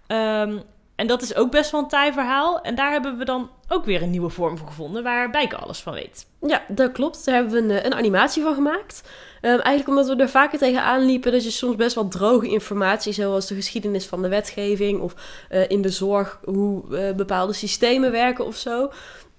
Um, 0.08 0.64
en 1.00 1.08
dat 1.08 1.22
is 1.22 1.36
ook 1.36 1.52
best 1.52 1.72
wel 1.72 1.82
een 1.82 1.88
taai 1.88 2.14
verhaal. 2.14 2.62
En 2.62 2.76
daar 2.76 2.92
hebben 2.92 3.18
we 3.18 3.26
dan 3.26 3.50
ook 3.68 3.86
weer 3.86 4.02
een 4.02 4.10
nieuwe 4.10 4.30
vorm 4.30 4.58
voor 4.58 4.68
gevonden 4.68 5.04
waar 5.04 5.30
Bijke 5.30 5.56
alles 5.56 5.80
van 5.80 5.94
weet. 5.94 6.26
Ja, 6.42 6.62
dat 6.68 6.92
klopt. 6.92 7.26
Daar 7.26 7.36
hebben 7.36 7.54
we 7.54 7.74
een, 7.74 7.86
een 7.86 7.94
animatie 7.94 8.44
van 8.44 8.54
gemaakt. 8.54 9.02
Um, 9.42 9.50
eigenlijk 9.60 9.88
omdat 9.88 10.08
we 10.08 10.24
er 10.24 10.30
vaker 10.30 10.60
tegenaan 10.60 11.06
liepen 11.06 11.32
dat 11.32 11.44
je 11.44 11.52
soms 11.52 11.76
best 11.76 11.96
wel 11.96 12.08
droge 12.08 12.48
informatie, 12.48 13.14
zoals 13.14 13.48
de 13.48 13.56
geschiedenis 13.56 14.06
van 14.06 14.22
de 14.22 14.28
wetgeving 14.28 15.02
of 15.02 15.14
uh, 15.52 15.70
in 15.70 15.82
de 15.82 15.90
zorg 15.90 16.40
hoe 16.44 16.84
uh, 16.90 17.16
bepaalde 17.16 17.54
systemen 17.54 18.12
werken 18.12 18.46
of 18.46 18.56
zo. 18.56 18.82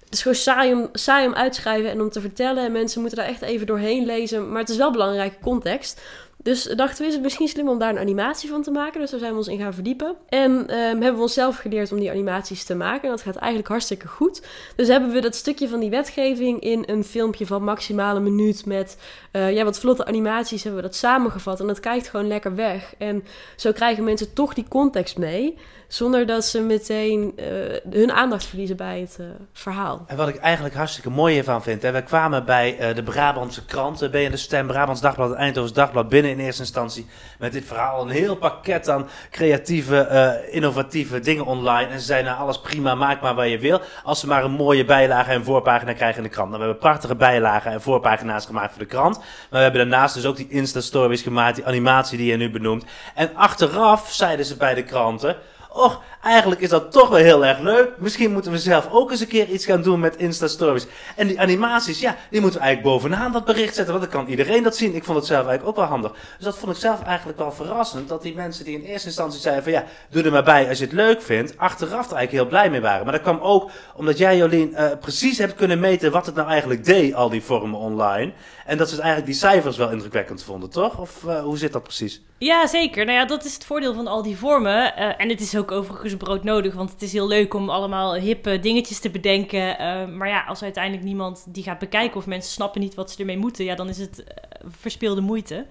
Het 0.03 0.13
is 0.13 0.21
gewoon 0.21 0.37
saai 0.37 0.73
om, 0.73 0.89
saai 0.93 1.27
om 1.27 1.33
uitschrijven 1.33 1.91
en 1.91 2.01
om 2.01 2.09
te 2.09 2.21
vertellen. 2.21 2.65
En 2.65 2.71
mensen 2.71 3.01
moeten 3.01 3.19
daar 3.19 3.27
echt 3.27 3.41
even 3.41 3.67
doorheen 3.67 4.05
lezen. 4.05 4.51
Maar 4.51 4.59
het 4.59 4.69
is 4.69 4.77
wel 4.77 4.91
belangrijke 4.91 5.39
context. 5.41 6.01
Dus 6.43 6.63
dachten 6.63 7.01
we, 7.01 7.07
is 7.07 7.13
het 7.13 7.23
misschien 7.23 7.47
slim 7.47 7.69
om 7.69 7.79
daar 7.79 7.89
een 7.89 7.99
animatie 7.99 8.49
van 8.49 8.63
te 8.63 8.71
maken. 8.71 8.99
Dus 8.99 9.09
daar 9.09 9.19
zijn 9.19 9.31
we 9.31 9.37
ons 9.37 9.47
in 9.47 9.59
gaan 9.59 9.73
verdiepen. 9.73 10.15
En 10.29 10.51
um, 10.51 10.67
hebben 10.75 11.15
we 11.15 11.21
onszelf 11.21 11.57
geleerd 11.57 11.91
om 11.91 11.99
die 11.99 12.09
animaties 12.09 12.63
te 12.63 12.75
maken. 12.75 13.03
En 13.03 13.09
dat 13.09 13.21
gaat 13.21 13.35
eigenlijk 13.35 13.67
hartstikke 13.67 14.07
goed. 14.07 14.41
Dus 14.75 14.87
hebben 14.87 15.11
we 15.11 15.21
dat 15.21 15.35
stukje 15.35 15.67
van 15.67 15.79
die 15.79 15.89
wetgeving 15.89 16.59
in 16.59 16.83
een 16.85 17.03
filmpje 17.03 17.45
van 17.45 17.63
maximale 17.63 18.19
minuut 18.19 18.65
met 18.65 18.97
uh, 19.31 19.53
ja, 19.53 19.63
wat 19.63 19.79
vlotte 19.79 20.05
animaties 20.05 20.63
hebben 20.63 20.81
we 20.81 20.87
dat 20.87 20.97
samengevat. 20.97 21.59
En 21.59 21.67
dat 21.67 21.79
kijkt 21.79 22.07
gewoon 22.07 22.27
lekker 22.27 22.55
weg. 22.55 22.93
En 22.97 23.23
zo 23.55 23.71
krijgen 23.71 24.03
mensen 24.03 24.33
toch 24.33 24.53
die 24.53 24.65
context 24.69 25.17
mee. 25.17 25.57
Zonder 25.87 26.25
dat 26.25 26.45
ze 26.45 26.61
meteen 26.61 27.33
uh, 27.35 27.45
hun 27.89 28.11
aandacht 28.11 28.45
verliezen 28.45 28.77
bij 28.77 28.99
het 28.99 29.17
uh, 29.19 29.25
verhaal. 29.53 30.03
En 30.07 30.17
wat 30.17 30.27
ik 30.27 30.35
eigenlijk 30.35 30.75
hartstikke 30.75 31.09
mooi 31.09 31.33
hiervan 31.33 31.63
vind. 31.63 31.81
Hè, 31.81 31.91
we 31.91 32.03
kwamen 32.03 32.45
bij 32.45 32.93
de 32.93 33.03
Brabantse 33.03 33.65
kranten, 33.65 34.11
BN 34.11 34.31
De 34.31 34.37
Stem, 34.37 34.67
Brabants 34.67 35.01
Dagblad 35.01 35.31
en 35.31 35.37
Eindhoven's 35.37 35.73
Dagblad 35.73 36.09
binnen 36.09 36.30
in 36.31 36.39
eerste 36.39 36.61
instantie. 36.61 37.07
Met 37.39 37.53
dit 37.53 37.65
verhaal 37.65 38.01
een 38.01 38.09
heel 38.09 38.35
pakket 38.35 38.89
aan 38.89 39.09
creatieve, 39.31 40.47
innovatieve 40.51 41.19
dingen 41.19 41.45
online. 41.45 41.89
En 41.89 41.99
ze 41.99 42.05
zeiden 42.05 42.31
nou 42.31 42.43
alles 42.43 42.61
prima, 42.61 42.95
maak 42.95 43.21
maar 43.21 43.35
wat 43.35 43.49
je 43.49 43.59
wil. 43.59 43.81
Als 44.03 44.19
ze 44.19 44.27
maar 44.27 44.43
een 44.43 44.51
mooie 44.51 44.85
bijlage 44.85 45.31
en 45.31 45.43
voorpagina 45.43 45.93
krijgen 45.93 46.17
in 46.17 46.23
de 46.23 46.29
krant. 46.29 46.49
Nou, 46.49 46.61
we 46.61 46.67
hebben 46.67 46.83
prachtige 46.83 47.15
bijlagen 47.15 47.71
en 47.71 47.81
voorpagina's 47.81 48.45
gemaakt 48.45 48.71
voor 48.71 48.81
de 48.81 48.87
krant. 48.87 49.17
Maar 49.17 49.25
we 49.49 49.57
hebben 49.57 49.89
daarnaast 49.89 50.13
dus 50.13 50.25
ook 50.25 50.35
die 50.35 50.49
Insta-stories 50.49 51.21
gemaakt, 51.21 51.55
die 51.55 51.65
animatie 51.65 52.17
die 52.17 52.31
je 52.31 52.37
nu 52.37 52.51
benoemt. 52.51 52.85
En 53.15 53.35
achteraf 53.35 54.11
zeiden 54.11 54.45
ze 54.45 54.57
bij 54.57 54.73
de 54.73 54.83
kranten... 54.83 55.35
Och, 55.73 56.03
eigenlijk 56.23 56.61
is 56.61 56.69
dat 56.69 56.91
toch 56.91 57.09
wel 57.09 57.17
heel 57.17 57.45
erg 57.45 57.59
leuk. 57.59 57.89
Misschien 57.97 58.31
moeten 58.31 58.51
we 58.51 58.57
zelf 58.57 58.87
ook 58.91 59.11
eens 59.11 59.19
een 59.19 59.27
keer 59.27 59.49
iets 59.49 59.65
gaan 59.65 59.81
doen 59.81 59.99
met 59.99 60.15
Insta-stories. 60.15 60.85
En 61.15 61.27
die 61.27 61.39
animaties, 61.39 61.99
ja, 61.99 62.15
die 62.29 62.41
moeten 62.41 62.59
we 62.59 62.65
eigenlijk 62.65 62.95
bovenaan 62.95 63.31
dat 63.31 63.45
bericht 63.45 63.75
zetten. 63.75 63.93
Want 63.99 64.11
dan 64.11 64.21
kan 64.21 64.31
iedereen 64.31 64.63
dat 64.63 64.75
zien. 64.75 64.95
Ik 64.95 65.03
vond 65.03 65.17
het 65.17 65.27
zelf 65.27 65.47
eigenlijk 65.47 65.67
ook 65.67 65.75
wel 65.75 65.93
handig. 65.93 66.11
Dus 66.11 66.45
dat 66.45 66.57
vond 66.57 66.71
ik 66.71 66.77
zelf 66.77 67.01
eigenlijk 67.03 67.37
wel 67.37 67.51
verrassend. 67.51 68.09
Dat 68.09 68.21
die 68.21 68.35
mensen 68.35 68.65
die 68.65 68.81
in 68.81 68.85
eerste 68.85 69.07
instantie 69.07 69.39
zeiden 69.39 69.63
van 69.63 69.71
ja, 69.71 69.85
doe 70.09 70.23
er 70.23 70.31
maar 70.31 70.43
bij 70.43 70.69
als 70.69 70.77
je 70.77 70.83
het 70.83 70.93
leuk 70.93 71.21
vindt. 71.21 71.57
Achteraf 71.57 72.09
er 72.09 72.15
eigenlijk 72.15 72.31
heel 72.31 72.47
blij 72.47 72.69
mee 72.69 72.81
waren. 72.81 73.03
Maar 73.03 73.13
dat 73.13 73.21
kwam 73.21 73.39
ook 73.39 73.69
omdat 73.95 74.17
jij 74.17 74.37
Jolien 74.37 74.69
uh, 74.71 74.85
precies 74.99 75.37
hebt 75.37 75.55
kunnen 75.55 75.79
meten 75.79 76.11
wat 76.11 76.25
het 76.25 76.35
nou 76.35 76.49
eigenlijk 76.49 76.85
deed, 76.85 77.13
al 77.13 77.29
die 77.29 77.43
vormen 77.43 77.79
online. 77.79 78.33
En 78.65 78.77
dat 78.77 78.89
ze 78.89 78.95
eigenlijk 78.95 79.25
die 79.25 79.35
cijfers 79.35 79.77
wel 79.77 79.89
indrukwekkend 79.89 80.43
vonden, 80.43 80.69
toch? 80.69 80.97
Of 80.97 81.23
uh, 81.23 81.41
hoe 81.41 81.57
zit 81.57 81.73
dat 81.73 81.83
precies? 81.83 82.21
Ja, 82.37 82.67
zeker. 82.67 83.05
Nou 83.05 83.17
ja, 83.17 83.25
dat 83.25 83.45
is 83.45 83.53
het 83.53 83.65
voordeel 83.65 83.93
van 83.93 84.07
al 84.07 84.23
die 84.23 84.37
vormen. 84.37 84.93
Uh, 84.97 85.21
en 85.21 85.29
het 85.29 85.41
is 85.41 85.57
ook 85.57 85.71
overigens 85.71 86.10
broodnodig, 86.17 86.73
want 86.73 86.91
het 86.91 87.01
is 87.01 87.13
heel 87.13 87.27
leuk 87.27 87.53
om 87.53 87.69
allemaal 87.69 88.15
hippe 88.15 88.59
dingetjes 88.59 88.99
te 88.99 89.09
bedenken. 89.09 89.71
Uh, 89.71 90.17
maar 90.17 90.27
ja, 90.27 90.43
als 90.47 90.63
uiteindelijk 90.63 91.03
niemand 91.03 91.45
die 91.47 91.63
gaat 91.63 91.79
bekijken 91.79 92.17
of 92.17 92.25
mensen 92.25 92.51
snappen 92.51 92.81
niet 92.81 92.95
wat 92.95 93.11
ze 93.11 93.19
ermee 93.19 93.37
moeten, 93.37 93.65
ja, 93.65 93.75
dan 93.75 93.89
is 93.89 93.97
het 93.97 94.23
verspilde 94.65 95.21
moeite. 95.21 95.65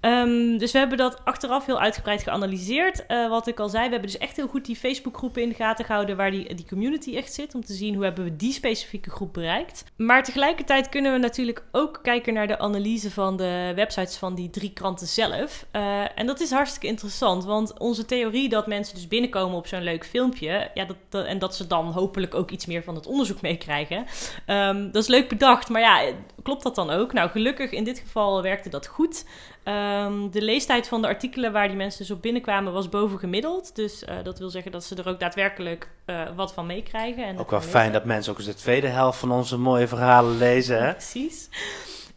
Ehm, 0.00 0.58
dus 0.58 0.72
we 0.72 0.78
hebben 0.78 0.98
dat 0.98 1.24
achteraf 1.24 1.66
heel 1.66 1.80
uitgebreid 1.80 2.22
geanalyseerd. 2.22 3.06
Eh, 3.06 3.28
wat 3.28 3.46
ik 3.46 3.60
al 3.60 3.68
zei, 3.68 3.84
we 3.84 3.90
hebben 3.90 4.10
dus 4.10 4.18
echt 4.18 4.36
heel 4.36 4.48
goed 4.48 4.64
die 4.64 4.76
Facebookgroepen 4.76 5.42
in 5.42 5.48
de 5.48 5.54
gaten 5.54 5.84
gehouden 5.84 6.16
waar 6.16 6.30
die, 6.30 6.54
die 6.54 6.66
community 6.68 7.16
echt 7.16 7.32
zit. 7.32 7.54
Om 7.54 7.64
te 7.64 7.72
zien 7.72 7.94
hoe 7.94 8.04
hebben 8.04 8.24
we 8.24 8.36
die 8.36 8.52
specifieke 8.52 9.10
groep 9.10 9.32
bereikt. 9.32 9.84
Maar 9.96 10.24
tegelijkertijd 10.24 10.88
kunnen 10.88 11.12
we 11.12 11.18
natuurlijk 11.18 11.64
ook 11.72 11.98
kijken 12.02 12.34
naar 12.34 12.46
de 12.46 12.58
analyse 12.58 13.10
van 13.10 13.36
de 13.36 13.72
websites 13.74 14.16
van 14.16 14.34
die 14.34 14.50
drie 14.50 14.72
kranten 14.72 15.06
zelf. 15.06 15.66
Uh, 15.72 16.18
en 16.18 16.26
dat 16.26 16.40
is 16.40 16.50
hartstikke 16.50 16.86
interessant, 16.86 17.44
want 17.44 17.78
onze 17.78 18.04
theorie 18.04 18.48
dat 18.48 18.66
mensen 18.66 18.94
dus 18.94 19.08
binnenkomen 19.08 19.56
op 19.56 19.66
zo'n 19.66 19.82
leuk 19.82 20.06
filmpje, 20.06 20.70
ja, 20.74 20.86
dat, 21.08 21.24
en 21.24 21.38
dat 21.38 21.56
ze 21.56 21.66
dan 21.66 21.92
hopelijk 21.92 22.34
ook 22.34 22.50
iets 22.50 22.66
meer 22.66 22.82
van 22.82 22.94
het 22.94 23.06
onderzoek 23.06 23.40
meekrijgen, 23.40 24.06
um, 24.46 24.90
dat 24.92 25.02
is 25.02 25.08
leuk 25.08 25.28
bedacht. 25.28 25.68
Maar 25.68 25.80
ja, 25.80 26.12
klopt 26.42 26.62
dat 26.62 26.74
dan 26.74 26.90
ook? 26.90 27.12
Nou, 27.12 27.30
gelukkig 27.30 27.70
in 27.70 27.84
dit 27.84 27.98
geval 27.98 28.42
werkte 28.42 28.68
dat 28.68 28.86
goed. 28.86 29.24
Um, 29.68 30.30
de 30.30 30.42
leestijd 30.42 30.88
van 30.88 31.02
de 31.02 31.08
artikelen 31.08 31.52
waar 31.52 31.68
die 31.68 31.76
mensen 31.76 32.06
dus 32.06 32.10
op 32.10 32.22
binnenkwamen 32.22 32.72
was 32.72 32.88
boven 32.88 33.18
gemiddeld. 33.18 33.74
Dus 33.74 34.02
uh, 34.02 34.14
dat 34.22 34.38
wil 34.38 34.50
zeggen 34.50 34.72
dat 34.72 34.84
ze 34.84 34.94
er 34.94 35.08
ook 35.08 35.20
daadwerkelijk 35.20 35.90
uh, 36.06 36.22
wat 36.36 36.52
van 36.52 36.66
meekrijgen. 36.66 37.24
En 37.24 37.38
ook 37.38 37.50
wel 37.50 37.60
fijn 37.60 37.92
dat 37.92 38.04
mensen 38.04 38.32
ook 38.32 38.38
eens 38.38 38.46
de 38.46 38.54
tweede 38.54 38.86
helft 38.86 39.18
van 39.18 39.30
onze 39.30 39.58
mooie 39.58 39.88
verhalen 39.88 40.38
lezen, 40.38 40.84
hè? 40.84 40.92
Precies. 40.92 41.48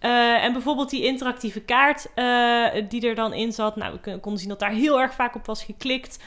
Uh, 0.01 0.43
en 0.43 0.53
bijvoorbeeld 0.53 0.89
die 0.89 1.05
interactieve 1.05 1.59
kaart 1.59 2.07
die 2.89 3.07
er 3.07 3.15
dan 3.15 3.33
in 3.33 3.51
zat. 3.51 3.75
Nou, 3.75 3.97
we 4.01 4.19
konden 4.19 4.39
zien 4.39 4.49
dat 4.49 4.59
daar 4.59 4.71
heel 4.71 5.01
erg 5.01 5.13
vaak 5.13 5.35
op 5.35 5.45
was 5.45 5.63
geklikt. 5.63 6.19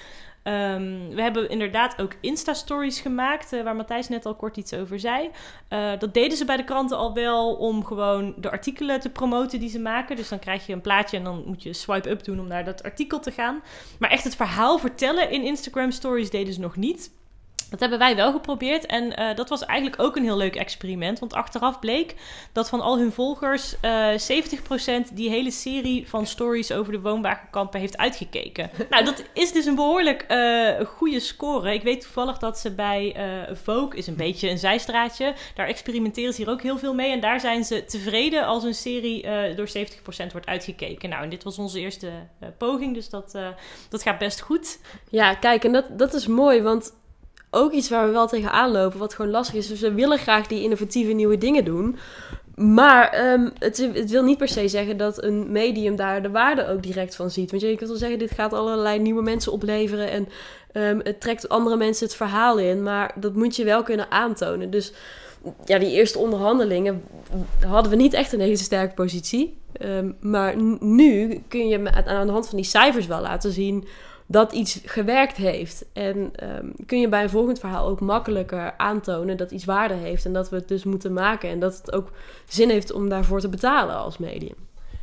Um, 0.44 1.08
we 1.14 1.22
hebben 1.22 1.48
inderdaad 1.48 2.00
ook 2.00 2.14
Insta-stories 2.20 3.00
gemaakt, 3.00 3.52
uh, 3.52 3.62
waar 3.62 3.76
Matthijs 3.76 4.08
net 4.08 4.26
al 4.26 4.34
kort 4.34 4.56
iets 4.56 4.74
over 4.74 5.00
zei. 5.00 5.30
Uh, 5.70 5.90
dat 5.98 6.14
deden 6.14 6.36
ze 6.36 6.44
bij 6.44 6.56
de 6.56 6.64
kranten 6.64 6.96
al 6.96 7.14
wel 7.14 7.54
om 7.54 7.84
gewoon 7.84 8.34
de 8.36 8.50
artikelen 8.50 9.00
te 9.00 9.10
promoten 9.10 9.60
die 9.60 9.68
ze 9.68 9.78
maken. 9.78 10.16
Dus 10.16 10.28
dan 10.28 10.38
krijg 10.38 10.66
je 10.66 10.72
een 10.72 10.80
plaatje 10.80 11.16
en 11.16 11.24
dan 11.24 11.42
moet 11.46 11.62
je 11.62 11.72
swipe 11.72 12.10
up 12.10 12.24
doen 12.24 12.40
om 12.40 12.46
naar 12.46 12.64
dat 12.64 12.82
artikel 12.82 13.20
te 13.20 13.30
gaan. 13.30 13.62
Maar 13.98 14.10
echt 14.10 14.24
het 14.24 14.36
verhaal 14.36 14.78
vertellen 14.78 15.30
in 15.30 15.44
Instagram-stories 15.44 16.30
deden 16.30 16.54
ze 16.54 16.60
nog 16.60 16.76
niet. 16.76 17.10
Dat 17.72 17.80
hebben 17.80 17.98
wij 17.98 18.16
wel 18.16 18.32
geprobeerd 18.32 18.86
en 18.86 19.20
uh, 19.20 19.34
dat 19.34 19.48
was 19.48 19.64
eigenlijk 19.64 20.02
ook 20.02 20.16
een 20.16 20.22
heel 20.22 20.36
leuk 20.36 20.56
experiment. 20.56 21.18
Want 21.18 21.32
achteraf 21.32 21.78
bleek 21.78 22.14
dat 22.52 22.68
van 22.68 22.80
al 22.80 22.98
hun 22.98 23.12
volgers 23.12 23.74
uh, 23.84 24.14
eh, 24.30 24.44
70% 25.10 25.12
die 25.12 25.30
hele 25.30 25.50
serie 25.50 26.08
van 26.08 26.26
stories 26.26 26.72
over 26.72 26.92
de 26.92 27.00
woonwagenkampen 27.00 27.80
heeft 27.80 27.96
uitgekeken. 27.96 28.70
nou, 28.90 29.04
dat 29.04 29.22
is 29.32 29.52
dus 29.52 29.66
een 29.66 29.74
behoorlijk 29.74 30.24
uh, 30.28 30.86
goede 30.86 31.20
score. 31.20 31.74
Ik 31.74 31.82
weet 31.82 32.00
toevallig 32.00 32.38
dat 32.38 32.58
ze 32.58 32.74
bij 32.74 33.16
Vogue, 33.62 33.98
is 33.98 34.06
een 34.06 34.16
beetje 34.16 34.50
een 34.50 34.58
zijstraatje, 34.58 35.34
daar 35.54 35.66
experimenteren 35.66 36.32
ze 36.34 36.42
hier 36.42 36.50
ook 36.50 36.62
heel 36.62 36.78
veel 36.78 36.94
mee. 36.94 37.10
En 37.10 37.20
daar 37.20 37.40
zijn 37.40 37.64
ze 37.64 37.84
tevreden 37.84 38.46
als 38.46 38.64
een 38.64 38.74
serie 38.74 39.26
door 39.56 39.68
70% 39.68 40.32
wordt 40.32 40.46
uitgekeken. 40.46 41.08
Nou, 41.08 41.22
en 41.22 41.28
dit 41.28 41.42
was 41.42 41.58
onze 41.58 41.80
eerste 41.80 42.10
poging, 42.58 42.94
dus 42.94 43.08
dat, 43.08 43.38
dat 43.88 44.02
gaat 44.02 44.18
best 44.18 44.40
goed. 44.40 44.78
Ja, 45.10 45.34
kijk, 45.34 45.64
en 45.64 45.72
dat, 45.72 45.98
dat 45.98 46.14
is 46.14 46.26
mooi, 46.26 46.62
want 46.62 46.92
ook 47.54 47.72
iets 47.72 47.88
waar 47.88 48.06
we 48.06 48.12
wel 48.12 48.26
tegenaan 48.26 48.70
lopen, 48.70 48.98
wat 48.98 49.14
gewoon 49.14 49.30
lastig 49.30 49.54
is. 49.54 49.66
Dus 49.66 49.80
we 49.80 49.92
willen 49.92 50.18
graag 50.18 50.46
die 50.46 50.62
innovatieve 50.62 51.12
nieuwe 51.12 51.38
dingen 51.38 51.64
doen. 51.64 51.96
Maar 52.56 53.32
um, 53.32 53.52
het, 53.58 54.10
wil 54.10 54.22
niet 54.22 54.38
per 54.38 54.48
se 54.48 54.68
zeggen 54.68 54.96
dat 54.96 55.22
een 55.22 55.52
medium 55.52 55.96
daar 55.96 56.22
de 56.22 56.30
waarde 56.30 56.68
ook 56.68 56.82
direct 56.82 57.16
van 57.16 57.30
ziet. 57.30 57.50
Want 57.50 57.62
je 57.62 57.76
kunt 57.76 57.90
wel 57.90 57.98
zeggen, 57.98 58.18
dit 58.18 58.30
gaat 58.30 58.52
allerlei 58.52 58.98
nieuwe 58.98 59.22
mensen 59.22 59.52
opleveren 59.52 60.10
en 60.10 60.28
um, 60.72 61.00
het 61.02 61.20
trekt 61.20 61.48
andere 61.48 61.76
mensen 61.76 62.06
het 62.06 62.16
verhaal 62.16 62.58
in. 62.58 62.82
Maar 62.82 63.12
dat 63.14 63.34
moet 63.34 63.56
je 63.56 63.64
wel 63.64 63.82
kunnen 63.82 64.10
aantonen. 64.10 64.70
Dus 64.70 64.92
ja, 65.64 65.78
die 65.78 65.90
eerste 65.90 66.18
onderhandelingen 66.18 67.02
hadden 67.66 67.90
we 67.90 67.96
niet 67.96 68.12
echt 68.12 68.32
een 68.32 68.40
hele 68.40 68.56
sterke 68.56 68.94
positie. 68.94 69.56
Um, 69.80 70.16
maar 70.20 70.56
nu 70.80 71.42
kun 71.48 71.68
je 71.68 71.92
aan 72.06 72.26
de 72.26 72.32
hand 72.32 72.48
van 72.48 72.56
die 72.56 72.66
cijfers 72.66 73.06
wel 73.06 73.20
laten 73.20 73.52
zien 73.52 73.84
dat 74.32 74.52
iets 74.52 74.80
gewerkt 74.84 75.36
heeft. 75.36 75.84
En 75.92 76.32
um, 76.56 76.74
kun 76.86 77.00
je 77.00 77.08
bij 77.08 77.22
een 77.22 77.30
volgend 77.30 77.58
verhaal 77.58 77.88
ook 77.88 78.00
makkelijker 78.00 78.74
aantonen 78.76 79.36
dat 79.36 79.50
iets 79.50 79.64
waarde 79.64 79.94
heeft 79.94 80.24
en 80.24 80.32
dat 80.32 80.48
we 80.50 80.56
het 80.56 80.68
dus 80.68 80.84
moeten 80.84 81.12
maken 81.12 81.48
en 81.48 81.60
dat 81.60 81.76
het 81.76 81.92
ook 81.92 82.10
zin 82.48 82.70
heeft 82.70 82.92
om 82.92 83.08
daarvoor 83.08 83.40
te 83.40 83.48
betalen 83.48 83.96
als 83.96 84.18
medium. 84.18 84.56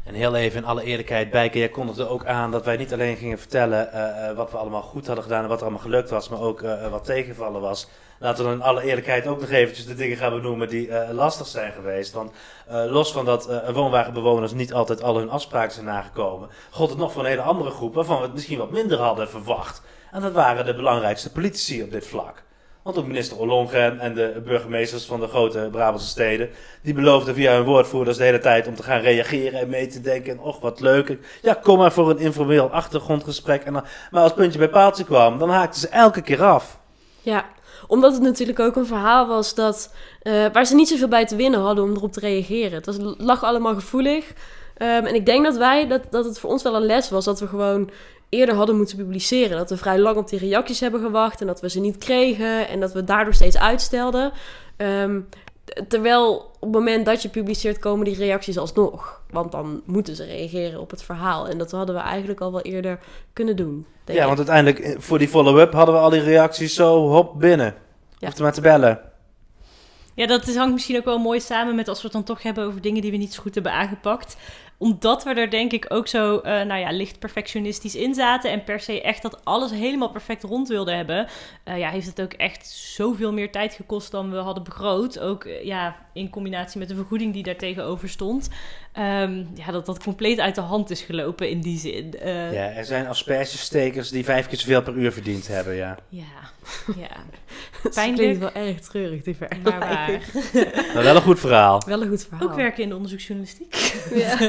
En 0.03 0.13
heel 0.13 0.35
even 0.35 0.61
in 0.61 0.65
alle 0.65 0.83
eerlijkheid, 0.83 1.29
Bijke, 1.29 1.57
jij 1.57 1.69
kondigde 1.69 2.07
ook 2.07 2.25
aan 2.25 2.51
dat 2.51 2.65
wij 2.65 2.77
niet 2.77 2.93
alleen 2.93 3.17
gingen 3.17 3.39
vertellen 3.39 3.89
uh, 3.93 4.35
wat 4.35 4.51
we 4.51 4.57
allemaal 4.57 4.81
goed 4.81 5.05
hadden 5.05 5.23
gedaan 5.23 5.43
en 5.43 5.49
wat 5.49 5.57
er 5.57 5.63
allemaal 5.63 5.83
gelukt 5.83 6.09
was, 6.09 6.29
maar 6.29 6.41
ook 6.41 6.61
uh, 6.61 6.91
wat 6.91 7.05
tegenvallen 7.05 7.61
was. 7.61 7.87
Laten 8.19 8.43
we 8.43 8.49
dan 8.49 8.59
in 8.59 8.65
alle 8.65 8.83
eerlijkheid 8.83 9.27
ook 9.27 9.39
nog 9.39 9.49
eventjes 9.49 9.85
de 9.85 9.95
dingen 9.95 10.17
gaan 10.17 10.33
benoemen 10.33 10.69
die 10.69 10.87
uh, 10.87 11.09
lastig 11.11 11.47
zijn 11.47 11.71
geweest. 11.71 12.13
Want 12.13 12.31
los 12.67 13.11
van 13.11 13.25
dat 13.25 13.61
woonwagenbewoners 13.73 14.53
niet 14.53 14.73
altijd 14.73 15.03
al 15.03 15.17
hun 15.17 15.29
afspraken 15.29 15.73
zijn 15.73 15.85
nagekomen, 15.85 16.49
gold 16.69 16.89
het 16.89 16.99
nog 16.99 17.11
voor 17.11 17.21
een 17.21 17.29
hele 17.29 17.41
andere 17.41 17.69
groep 17.69 17.93
waarvan 17.93 18.17
we 18.17 18.23
het 18.23 18.33
misschien 18.33 18.57
wat 18.57 18.71
minder 18.71 18.99
hadden 18.99 19.29
verwacht. 19.29 19.81
En 20.11 20.21
dat 20.21 20.33
waren 20.33 20.65
de 20.65 20.75
belangrijkste 20.75 21.31
politici 21.31 21.83
op 21.83 21.91
dit 21.91 22.07
vlak. 22.07 22.43
Want 22.81 22.97
ook 22.97 23.05
minister 23.07 23.37
Ollongren 23.37 23.99
en 23.99 24.13
de 24.13 24.41
burgemeesters 24.45 25.05
van 25.05 25.19
de 25.19 25.27
grote 25.27 25.67
Brabantse 25.71 26.07
steden, 26.07 26.49
die 26.81 26.93
beloofden 26.93 27.35
via 27.35 27.53
hun 27.53 27.63
woordvoerders 27.63 28.17
de 28.17 28.23
hele 28.23 28.39
tijd 28.39 28.67
om 28.67 28.75
te 28.75 28.83
gaan 28.83 28.99
reageren 28.99 29.59
en 29.59 29.69
mee 29.69 29.87
te 29.87 30.01
denken. 30.01 30.31
En 30.31 30.39
och, 30.39 30.59
wat 30.59 30.79
leuk. 30.79 31.17
Ja, 31.41 31.53
kom 31.53 31.77
maar 31.77 31.91
voor 31.91 32.09
een 32.09 32.17
informeel 32.17 32.69
achtergrondgesprek. 32.69 33.63
En 33.63 33.73
dan, 33.73 33.83
maar 34.11 34.23
als 34.23 34.33
puntje 34.33 34.59
bij 34.59 34.69
paaltje 34.69 35.03
kwam, 35.03 35.37
dan 35.37 35.49
haakten 35.49 35.79
ze 35.79 35.87
elke 35.87 36.21
keer 36.21 36.43
af. 36.43 36.79
Ja, 37.21 37.45
omdat 37.87 38.13
het 38.13 38.21
natuurlijk 38.21 38.59
ook 38.59 38.75
een 38.75 38.85
verhaal 38.85 39.27
was 39.27 39.55
dat, 39.55 39.93
uh, 40.23 40.45
waar 40.53 40.65
ze 40.65 40.75
niet 40.75 40.87
zoveel 40.87 41.07
bij 41.07 41.25
te 41.25 41.35
winnen 41.35 41.59
hadden 41.59 41.83
om 41.83 41.95
erop 41.95 42.11
te 42.11 42.19
reageren. 42.19 42.71
Het 42.71 42.85
was, 42.85 42.97
lag 43.17 43.43
allemaal 43.43 43.73
gevoelig. 43.73 44.25
Um, 44.81 45.05
en 45.05 45.15
ik 45.15 45.25
denk 45.25 45.45
dat 45.45 45.57
wij, 45.57 45.87
dat, 45.87 46.01
dat 46.09 46.25
het 46.25 46.39
voor 46.39 46.49
ons 46.49 46.63
wel 46.63 46.75
een 46.75 46.85
les 46.85 47.09
was, 47.09 47.25
dat 47.25 47.39
we 47.39 47.47
gewoon 47.47 47.89
eerder 48.29 48.55
hadden 48.55 48.77
moeten 48.77 48.97
publiceren. 48.97 49.57
Dat 49.57 49.69
we 49.69 49.77
vrij 49.77 49.99
lang 49.99 50.17
op 50.17 50.29
die 50.29 50.39
reacties 50.39 50.79
hebben 50.79 51.01
gewacht 51.01 51.41
en 51.41 51.47
dat 51.47 51.61
we 51.61 51.69
ze 51.69 51.79
niet 51.79 51.97
kregen 51.97 52.67
en 52.67 52.79
dat 52.79 52.93
we 52.93 53.03
daardoor 53.03 53.33
steeds 53.33 53.57
uitstelden. 53.57 54.31
Um, 54.77 55.29
terwijl 55.87 56.35
op 56.35 56.61
het 56.61 56.71
moment 56.71 57.05
dat 57.05 57.21
je 57.21 57.29
publiceert 57.29 57.79
komen 57.79 58.05
die 58.05 58.15
reacties 58.15 58.57
alsnog. 58.57 59.21
Want 59.29 59.51
dan 59.51 59.81
moeten 59.85 60.15
ze 60.15 60.25
reageren 60.25 60.79
op 60.79 60.89
het 60.89 61.03
verhaal. 61.03 61.47
En 61.47 61.57
dat 61.57 61.71
hadden 61.71 61.95
we 61.95 62.01
eigenlijk 62.01 62.41
al 62.41 62.51
wel 62.51 62.61
eerder 62.61 62.99
kunnen 63.33 63.55
doen. 63.55 63.85
Ja, 64.05 64.25
want 64.25 64.37
uiteindelijk 64.37 64.79
eh, 64.79 64.95
voor 64.99 65.17
die 65.17 65.27
follow-up 65.27 65.73
hadden 65.73 65.95
we 65.95 66.01
al 66.01 66.09
die 66.09 66.21
reacties 66.21 66.75
zo 66.75 67.07
hop 67.09 67.39
binnen. 67.39 67.75
Ja. 68.17 68.27
Hoefde 68.27 68.43
maar 68.43 68.53
te 68.53 68.61
bellen. 68.61 68.99
Ja, 70.13 70.27
dat 70.27 70.55
hangt 70.55 70.73
misschien 70.73 70.97
ook 70.97 71.05
wel 71.05 71.19
mooi 71.19 71.39
samen 71.39 71.75
met 71.75 71.87
als 71.87 71.97
we 71.97 72.03
het 72.03 72.13
dan 72.13 72.23
toch 72.23 72.43
hebben 72.43 72.65
over 72.65 72.81
dingen 72.81 73.01
die 73.01 73.11
we 73.11 73.17
niet 73.17 73.33
zo 73.33 73.41
goed 73.41 73.53
hebben 73.53 73.71
aangepakt 73.71 74.37
omdat 74.79 75.23
we 75.23 75.33
er 75.33 75.49
denk 75.49 75.71
ik 75.71 75.85
ook 75.87 76.07
zo, 76.07 76.35
uh, 76.35 76.41
nou 76.43 76.75
ja, 76.79 76.91
licht 76.91 77.19
perfectionistisch 77.19 77.95
in 77.95 78.13
zaten. 78.13 78.51
En 78.51 78.63
per 78.63 78.79
se 78.79 79.01
echt 79.01 79.21
dat 79.21 79.45
alles 79.45 79.71
helemaal 79.71 80.09
perfect 80.09 80.43
rond 80.43 80.67
wilden 80.67 80.95
hebben. 80.95 81.27
Uh, 81.65 81.77
ja, 81.77 81.89
heeft 81.89 82.07
het 82.07 82.21
ook 82.21 82.33
echt 82.33 82.67
zoveel 82.67 83.33
meer 83.33 83.51
tijd 83.51 83.73
gekost 83.73 84.11
dan 84.11 84.31
we 84.31 84.37
hadden 84.37 84.63
begroot. 84.63 85.19
Ook 85.19 85.45
uh, 85.45 85.63
ja, 85.63 85.95
in 86.13 86.29
combinatie 86.29 86.79
met 86.79 86.87
de 86.87 86.95
vergoeding 86.95 87.33
die 87.33 87.43
daar 87.43 87.55
tegenover 87.55 88.09
stond. 88.09 88.49
Um, 88.97 89.47
ja, 89.53 89.71
dat 89.71 89.85
dat 89.85 90.03
compleet 90.03 90.39
uit 90.39 90.55
de 90.55 90.61
hand 90.61 90.89
is 90.89 91.01
gelopen 91.01 91.49
in 91.49 91.61
die 91.61 91.79
zin. 91.79 92.15
ja, 92.51 92.69
er 92.69 92.85
zijn 92.85 93.07
aspergestekers 93.07 94.09
die 94.09 94.23
vijf 94.23 94.47
keer 94.47 94.57
zoveel 94.57 94.81
per 94.81 94.93
uur 94.93 95.11
verdiend 95.11 95.47
hebben, 95.47 95.75
ja. 95.75 95.97
Ja, 96.09 96.23
ja. 97.03 97.09
Pijnlijk. 97.93 98.17
klinkt 98.17 98.39
wel 98.39 98.65
erg 98.67 98.79
treurig, 98.79 99.23
die 99.23 99.35
vergelijking. 99.35 99.79
Maar, 99.79 100.93
maar 100.93 101.03
wel 101.03 101.15
een 101.15 101.21
goed 101.21 101.39
verhaal. 101.39 101.81
Wel 101.85 102.01
een 102.01 102.07
goed 102.07 102.25
verhaal. 102.25 102.47
Ook 102.49 102.55
werken 102.55 102.83
in 102.83 102.89
de 102.89 102.95
onderzoeksjournalistiek. 102.95 103.75
Ja. 104.13 104.41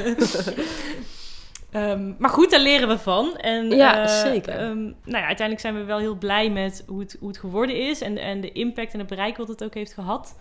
um, 1.91 2.17
maar 2.19 2.31
goed, 2.31 2.51
daar 2.51 2.61
leren 2.61 2.89
we 2.89 2.99
van. 2.99 3.37
En, 3.37 3.71
ja, 3.71 4.03
uh, 4.03 4.33
zeker. 4.33 4.63
Um, 4.63 4.83
nou 4.85 5.19
ja, 5.19 5.27
uiteindelijk 5.27 5.61
zijn 5.61 5.75
we 5.75 5.85
wel 5.85 5.99
heel 5.99 6.17
blij 6.17 6.51
met 6.51 6.85
hoe 6.87 7.01
het, 7.01 7.17
hoe 7.19 7.29
het 7.29 7.39
geworden 7.39 7.77
is. 7.89 8.01
En, 8.01 8.19
en 8.19 8.41
de 8.41 8.53
impact 8.53 8.93
en 8.93 8.99
het 8.99 9.09
bereik 9.09 9.37
wat 9.37 9.49
het 9.49 9.65
ook 9.65 9.75
heeft 9.75 9.95
gehad. 9.95 10.35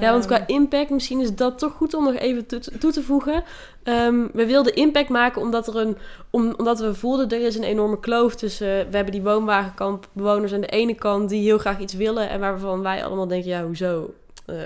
Ja, 0.00 0.12
want 0.12 0.26
qua 0.26 0.46
impact, 0.46 0.90
misschien 0.90 1.20
is 1.20 1.34
dat 1.34 1.58
toch 1.58 1.72
goed 1.72 1.94
om 1.94 2.04
nog 2.04 2.14
even 2.14 2.46
toe, 2.46 2.60
toe 2.78 2.92
te 2.92 3.02
voegen. 3.02 3.44
Um, 3.84 4.30
we 4.32 4.46
wilden 4.46 4.74
impact 4.74 5.08
maken 5.08 5.42
omdat, 5.42 5.66
er 5.66 5.76
een, 5.76 5.96
om, 6.30 6.54
omdat 6.56 6.78
we 6.78 6.94
voelden 6.94 7.28
er 7.28 7.46
is 7.46 7.56
een 7.56 7.62
enorme 7.62 8.00
kloof 8.00 8.34
tussen. 8.34 8.66
We 8.66 8.96
hebben 8.96 9.12
die 9.12 9.22
woonwagenkampbewoners 9.22 10.52
aan 10.52 10.60
de 10.60 10.66
ene 10.66 10.94
kant 10.94 11.28
die 11.28 11.42
heel 11.42 11.58
graag 11.58 11.78
iets 11.78 11.94
willen. 11.94 12.28
En 12.28 12.40
waarvan 12.40 12.82
wij 12.82 13.04
allemaal 13.04 13.26
denken: 13.26 13.50
ja, 13.50 13.64
hoezo? 13.64 14.14
Uh, 14.46 14.56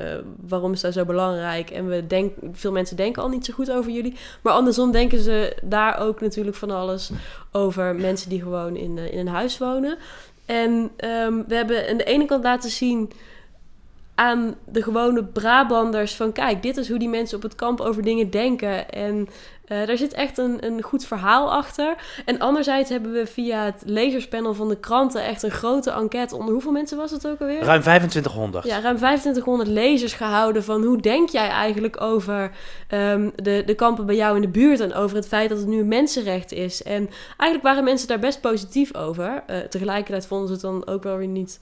waarom 0.48 0.72
is 0.72 0.80
dat 0.80 0.92
zo 0.92 1.04
belangrijk? 1.04 1.70
En 1.70 1.88
we 1.88 2.06
denk, 2.06 2.32
veel 2.52 2.72
mensen 2.72 2.96
denken 2.96 3.22
al 3.22 3.28
niet 3.28 3.44
zo 3.44 3.52
goed 3.52 3.70
over 3.70 3.90
jullie. 3.90 4.16
Maar 4.42 4.52
andersom 4.52 4.92
denken 4.92 5.18
ze 5.18 5.56
daar 5.62 5.98
ook 5.98 6.20
natuurlijk 6.20 6.56
van 6.56 6.70
alles 6.70 7.10
over 7.52 7.94
mensen 7.94 8.28
die 8.28 8.42
gewoon 8.42 8.76
in, 8.76 8.96
uh, 8.96 9.12
in 9.12 9.18
een 9.18 9.28
huis 9.28 9.58
wonen. 9.58 9.98
En 10.46 10.70
um, 11.26 11.44
we 11.48 11.54
hebben 11.54 11.88
aan 11.88 11.96
de 11.96 12.04
ene 12.04 12.24
kant 12.24 12.44
laten 12.44 12.70
zien 12.70 13.10
aan 14.16 14.54
de 14.64 14.82
gewone 14.82 15.24
Brabanders 15.24 16.14
van 16.14 16.32
kijk, 16.32 16.62
dit 16.62 16.76
is 16.76 16.88
hoe 16.88 16.98
die 16.98 17.08
mensen 17.08 17.36
op 17.36 17.42
het 17.42 17.54
kamp 17.54 17.80
over 17.80 18.02
dingen 18.02 18.30
denken. 18.30 18.90
En 18.90 19.28
Uh, 19.68 19.86
daar 19.86 19.96
zit 19.96 20.12
echt 20.12 20.38
een, 20.38 20.66
een 20.66 20.82
goed 20.82 21.06
verhaal 21.06 21.52
achter. 21.52 21.94
En 22.24 22.38
anderzijds 22.38 22.90
hebben 22.90 23.12
we 23.12 23.26
via 23.26 23.64
het 23.64 23.82
lezerspanel 23.84 24.54
van 24.54 24.68
de 24.68 24.80
kranten 24.80 25.24
echt 25.24 25.42
een 25.42 25.50
grote 25.50 25.90
enquête 25.90 26.36
onder 26.36 26.52
hoeveel 26.52 26.72
mensen 26.72 26.96
was 26.96 27.10
het 27.10 27.26
ook 27.28 27.40
alweer? 27.40 27.62
Ruim 27.62 27.80
2500. 27.80 28.64
Ja, 28.64 28.80
ruim 28.80 28.96
2500 28.96 29.68
lezers 29.68 30.12
gehouden 30.12 30.64
van 30.64 30.82
hoe 30.82 31.00
denk 31.00 31.28
jij 31.28 31.48
eigenlijk 31.48 32.00
over 32.00 32.50
um, 32.90 33.32
de, 33.42 33.62
de 33.66 33.74
kampen 33.74 34.06
bij 34.06 34.16
jou 34.16 34.36
in 34.36 34.42
de 34.42 34.48
buurt 34.48 34.80
en 34.80 34.94
over 34.94 35.16
het 35.16 35.28
feit 35.28 35.48
dat 35.48 35.58
het 35.58 35.66
nu 35.66 35.80
een 35.80 35.88
mensenrecht 35.88 36.52
is. 36.52 36.82
En 36.82 37.10
eigenlijk 37.36 37.62
waren 37.62 37.84
mensen 37.84 38.08
daar 38.08 38.18
best 38.18 38.40
positief 38.40 38.94
over. 38.94 39.44
Uh, 39.50 39.56
tegelijkertijd 39.58 40.26
vonden 40.26 40.46
ze 40.46 40.52
het 40.52 40.62
dan 40.62 40.86
ook 40.86 41.02
wel 41.02 41.16
weer 41.16 41.26
niet 41.26 41.60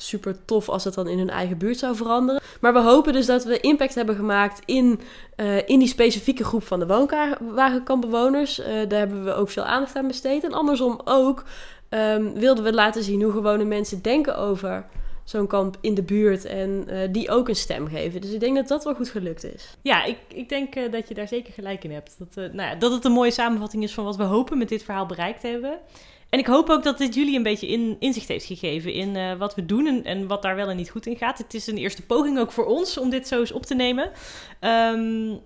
super 0.00 0.44
tof 0.44 0.68
als 0.68 0.84
het 0.84 0.94
dan 0.94 1.08
in 1.08 1.18
hun 1.18 1.30
eigen 1.30 1.58
buurt 1.58 1.78
zou 1.78 1.96
veranderen. 1.96 2.40
Maar 2.60 2.72
we 2.72 2.80
hopen 2.80 3.12
dus 3.12 3.26
dat 3.26 3.44
we 3.44 3.60
impact 3.60 3.94
hebben 3.94 4.14
gemaakt 4.14 4.62
in, 4.64 5.00
uh, 5.36 5.68
in 5.68 5.78
die 5.78 5.88
specifieke 5.88 6.44
groep 6.44 6.62
van 6.62 6.78
de 6.78 6.86
woonwagenkampbewoners. 6.86 8.60
Uh, 8.60 8.66
daar 8.66 8.98
hebben 8.98 9.24
we 9.24 9.34
ook 9.34 9.50
veel 9.50 9.64
aandacht 9.64 9.96
aan 9.96 10.06
besteed. 10.06 10.44
En 10.44 10.52
andersom 10.52 11.00
ook 11.04 11.44
um, 11.90 12.34
wilden 12.34 12.64
we 12.64 12.72
laten 12.72 13.02
zien 13.02 13.22
hoe 13.22 13.32
gewone 13.32 13.64
mensen 13.64 14.02
denken 14.02 14.36
over 14.36 14.86
zo'n 15.24 15.46
kamp 15.46 15.76
in 15.80 15.94
de 15.94 16.02
buurt 16.02 16.44
en 16.44 16.86
uh, 16.88 16.98
die 17.10 17.30
ook 17.30 17.48
een 17.48 17.56
stem 17.56 17.88
geven. 17.88 18.20
Dus 18.20 18.30
ik 18.30 18.40
denk 18.40 18.56
dat 18.56 18.68
dat 18.68 18.84
wel 18.84 18.94
goed 18.94 19.08
gelukt 19.08 19.44
is. 19.44 19.76
Ja, 19.82 20.04
ik, 20.04 20.18
ik 20.28 20.48
denk 20.48 20.92
dat 20.92 21.08
je 21.08 21.14
daar 21.14 21.28
zeker 21.28 21.52
gelijk 21.52 21.84
in 21.84 21.92
hebt. 21.92 22.16
Dat, 22.18 22.34
nou 22.34 22.70
ja, 22.70 22.74
dat 22.74 22.92
het 22.92 23.04
een 23.04 23.12
mooie 23.12 23.30
samenvatting 23.30 23.82
is 23.82 23.94
van 23.94 24.04
wat 24.04 24.16
we 24.16 24.22
hopen 24.22 24.58
met 24.58 24.68
dit 24.68 24.82
verhaal 24.82 25.06
bereikt 25.06 25.42
hebben. 25.42 25.78
En 26.30 26.38
ik 26.38 26.46
hoop 26.46 26.68
ook 26.68 26.82
dat 26.82 26.98
dit 26.98 27.14
jullie 27.14 27.36
een 27.36 27.42
beetje 27.42 27.66
in, 27.66 27.96
inzicht 27.98 28.28
heeft 28.28 28.44
gegeven 28.44 28.92
in 28.92 29.14
uh, 29.14 29.34
wat 29.34 29.54
we 29.54 29.66
doen 29.66 29.86
en, 29.86 30.04
en, 30.04 30.26
wat 30.26 30.42
daar 30.42 30.56
wel 30.56 30.68
en 30.68 30.76
niet 30.76 30.90
goed 30.90 31.06
in 31.06 31.16
gaat. 31.16 31.38
Het 31.38 31.54
is 31.54 31.66
een 31.66 31.76
eerste 31.76 32.06
poging 32.06 32.38
ook 32.38 32.52
voor 32.52 32.66
ons 32.66 32.98
om 32.98 33.10
dit 33.10 33.28
zo 33.28 33.40
eens 33.40 33.52
op 33.52 33.66
te 33.66 33.74
nemen. 33.74 34.10
Um, 34.60 35.40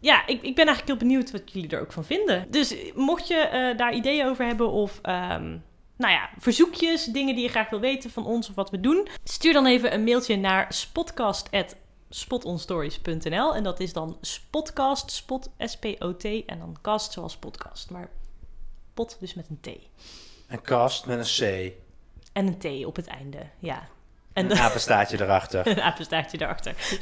ja, 0.00 0.26
ik, 0.26 0.42
ik 0.42 0.54
ben 0.54 0.66
eigenlijk 0.66 0.86
heel 0.86 1.08
benieuwd 1.08 1.30
wat 1.30 1.52
jullie 1.52 1.70
er 1.70 1.80
ook 1.80 1.92
van 1.92 2.04
vinden. 2.04 2.46
Dus 2.50 2.74
mocht 2.94 3.28
je 3.28 3.50
uh, 3.52 3.76
daar 3.78 3.94
ideeën 3.94 4.26
over 4.26 4.46
hebben 4.46 4.70
of 4.70 4.96
um, 4.96 5.62
nou 5.96 6.12
ja, 6.12 6.30
verzoekjes, 6.38 7.04
dingen 7.04 7.34
die 7.34 7.44
je 7.44 7.50
graag 7.50 7.70
wil 7.70 7.80
weten 7.80 8.10
van 8.10 8.26
ons 8.26 8.48
of 8.48 8.54
wat 8.54 8.70
we 8.70 8.80
doen, 8.80 9.08
stuur 9.24 9.52
dan 9.52 9.66
even 9.66 9.94
een 9.94 10.04
mailtje 10.04 10.36
naar 10.36 10.72
spotcast@spotonstories.nl 10.72 13.54
en 13.54 13.62
dat 13.62 13.80
is 13.80 13.92
dan 13.92 14.18
spotcast, 14.20 15.10
spot 15.10 15.50
S-P-O-T 15.58 16.24
en 16.24 16.58
dan 16.58 16.76
cast 16.82 17.12
zoals 17.12 17.36
podcast, 17.36 17.90
maar 17.90 18.10
pot 18.96 19.16
dus 19.20 19.34
met 19.34 19.48
een 19.48 19.60
T. 19.60 19.68
Een 20.48 20.62
kast 20.62 21.06
met 21.06 21.18
een 21.18 21.24
C. 21.24 21.40
En 22.32 22.46
een 22.46 22.58
T 22.58 22.64
op 22.86 22.96
het 22.96 23.06
einde, 23.06 23.38
ja. 23.58 23.88
En 24.32 24.50
een 24.50 24.58
apenstaartje 24.58 25.20
erachter. 25.22 25.66
een 25.66 25.80
apenstaartje 25.80 26.40
erachter. 26.40 26.74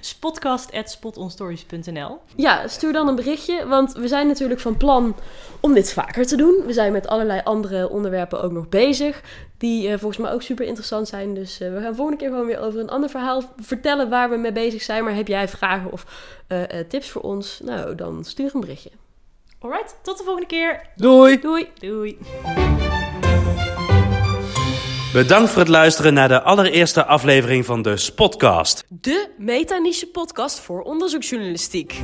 Spotcast.spotonstories.nl 0.00 2.20
Ja, 2.36 2.68
stuur 2.68 2.92
dan 2.92 3.08
een 3.08 3.14
berichtje, 3.14 3.66
want 3.66 3.92
we 3.92 4.08
zijn 4.08 4.26
natuurlijk 4.26 4.60
van 4.60 4.76
plan 4.76 5.16
om 5.60 5.74
dit 5.74 5.92
vaker 5.92 6.26
te 6.26 6.36
doen. 6.36 6.62
We 6.66 6.72
zijn 6.72 6.92
met 6.92 7.06
allerlei 7.06 7.40
andere 7.44 7.88
onderwerpen 7.88 8.42
ook 8.42 8.52
nog 8.52 8.68
bezig, 8.68 9.22
die 9.58 9.88
uh, 9.88 9.98
volgens 9.98 10.16
mij 10.16 10.32
ook 10.32 10.42
super 10.42 10.66
interessant 10.66 11.08
zijn. 11.08 11.34
Dus 11.34 11.60
uh, 11.60 11.74
we 11.74 11.80
gaan 11.80 11.94
volgende 11.94 12.20
keer 12.20 12.28
gewoon 12.28 12.46
weer 12.46 12.60
over 12.60 12.80
een 12.80 12.90
ander 12.90 13.10
verhaal 13.10 13.42
vertellen 13.56 14.08
waar 14.08 14.30
we 14.30 14.36
mee 14.36 14.52
bezig 14.52 14.82
zijn. 14.82 15.04
Maar 15.04 15.14
heb 15.14 15.28
jij 15.28 15.48
vragen 15.48 15.92
of 15.92 16.06
uh, 16.48 16.62
tips 16.88 17.10
voor 17.10 17.22
ons? 17.22 17.60
Nou, 17.64 17.94
dan 17.94 18.24
stuur 18.24 18.50
een 18.54 18.60
berichtje. 18.60 18.90
Alright, 19.64 19.96
tot 20.02 20.18
de 20.18 20.24
volgende 20.24 20.48
keer. 20.48 20.80
Doei. 20.96 21.40
Doei. 21.40 21.68
Doei. 21.78 22.18
Bedankt 25.12 25.50
voor 25.50 25.60
het 25.60 25.68
luisteren 25.68 26.14
naar 26.14 26.28
de 26.28 26.42
allereerste 26.42 27.04
aflevering 27.04 27.64
van 27.64 27.82
de 27.82 27.96
Spotcast. 27.96 28.84
De 28.88 29.28
metaniche 29.38 30.06
podcast 30.06 30.60
voor 30.60 30.82
onderzoeksjournalistiek. 30.82 32.00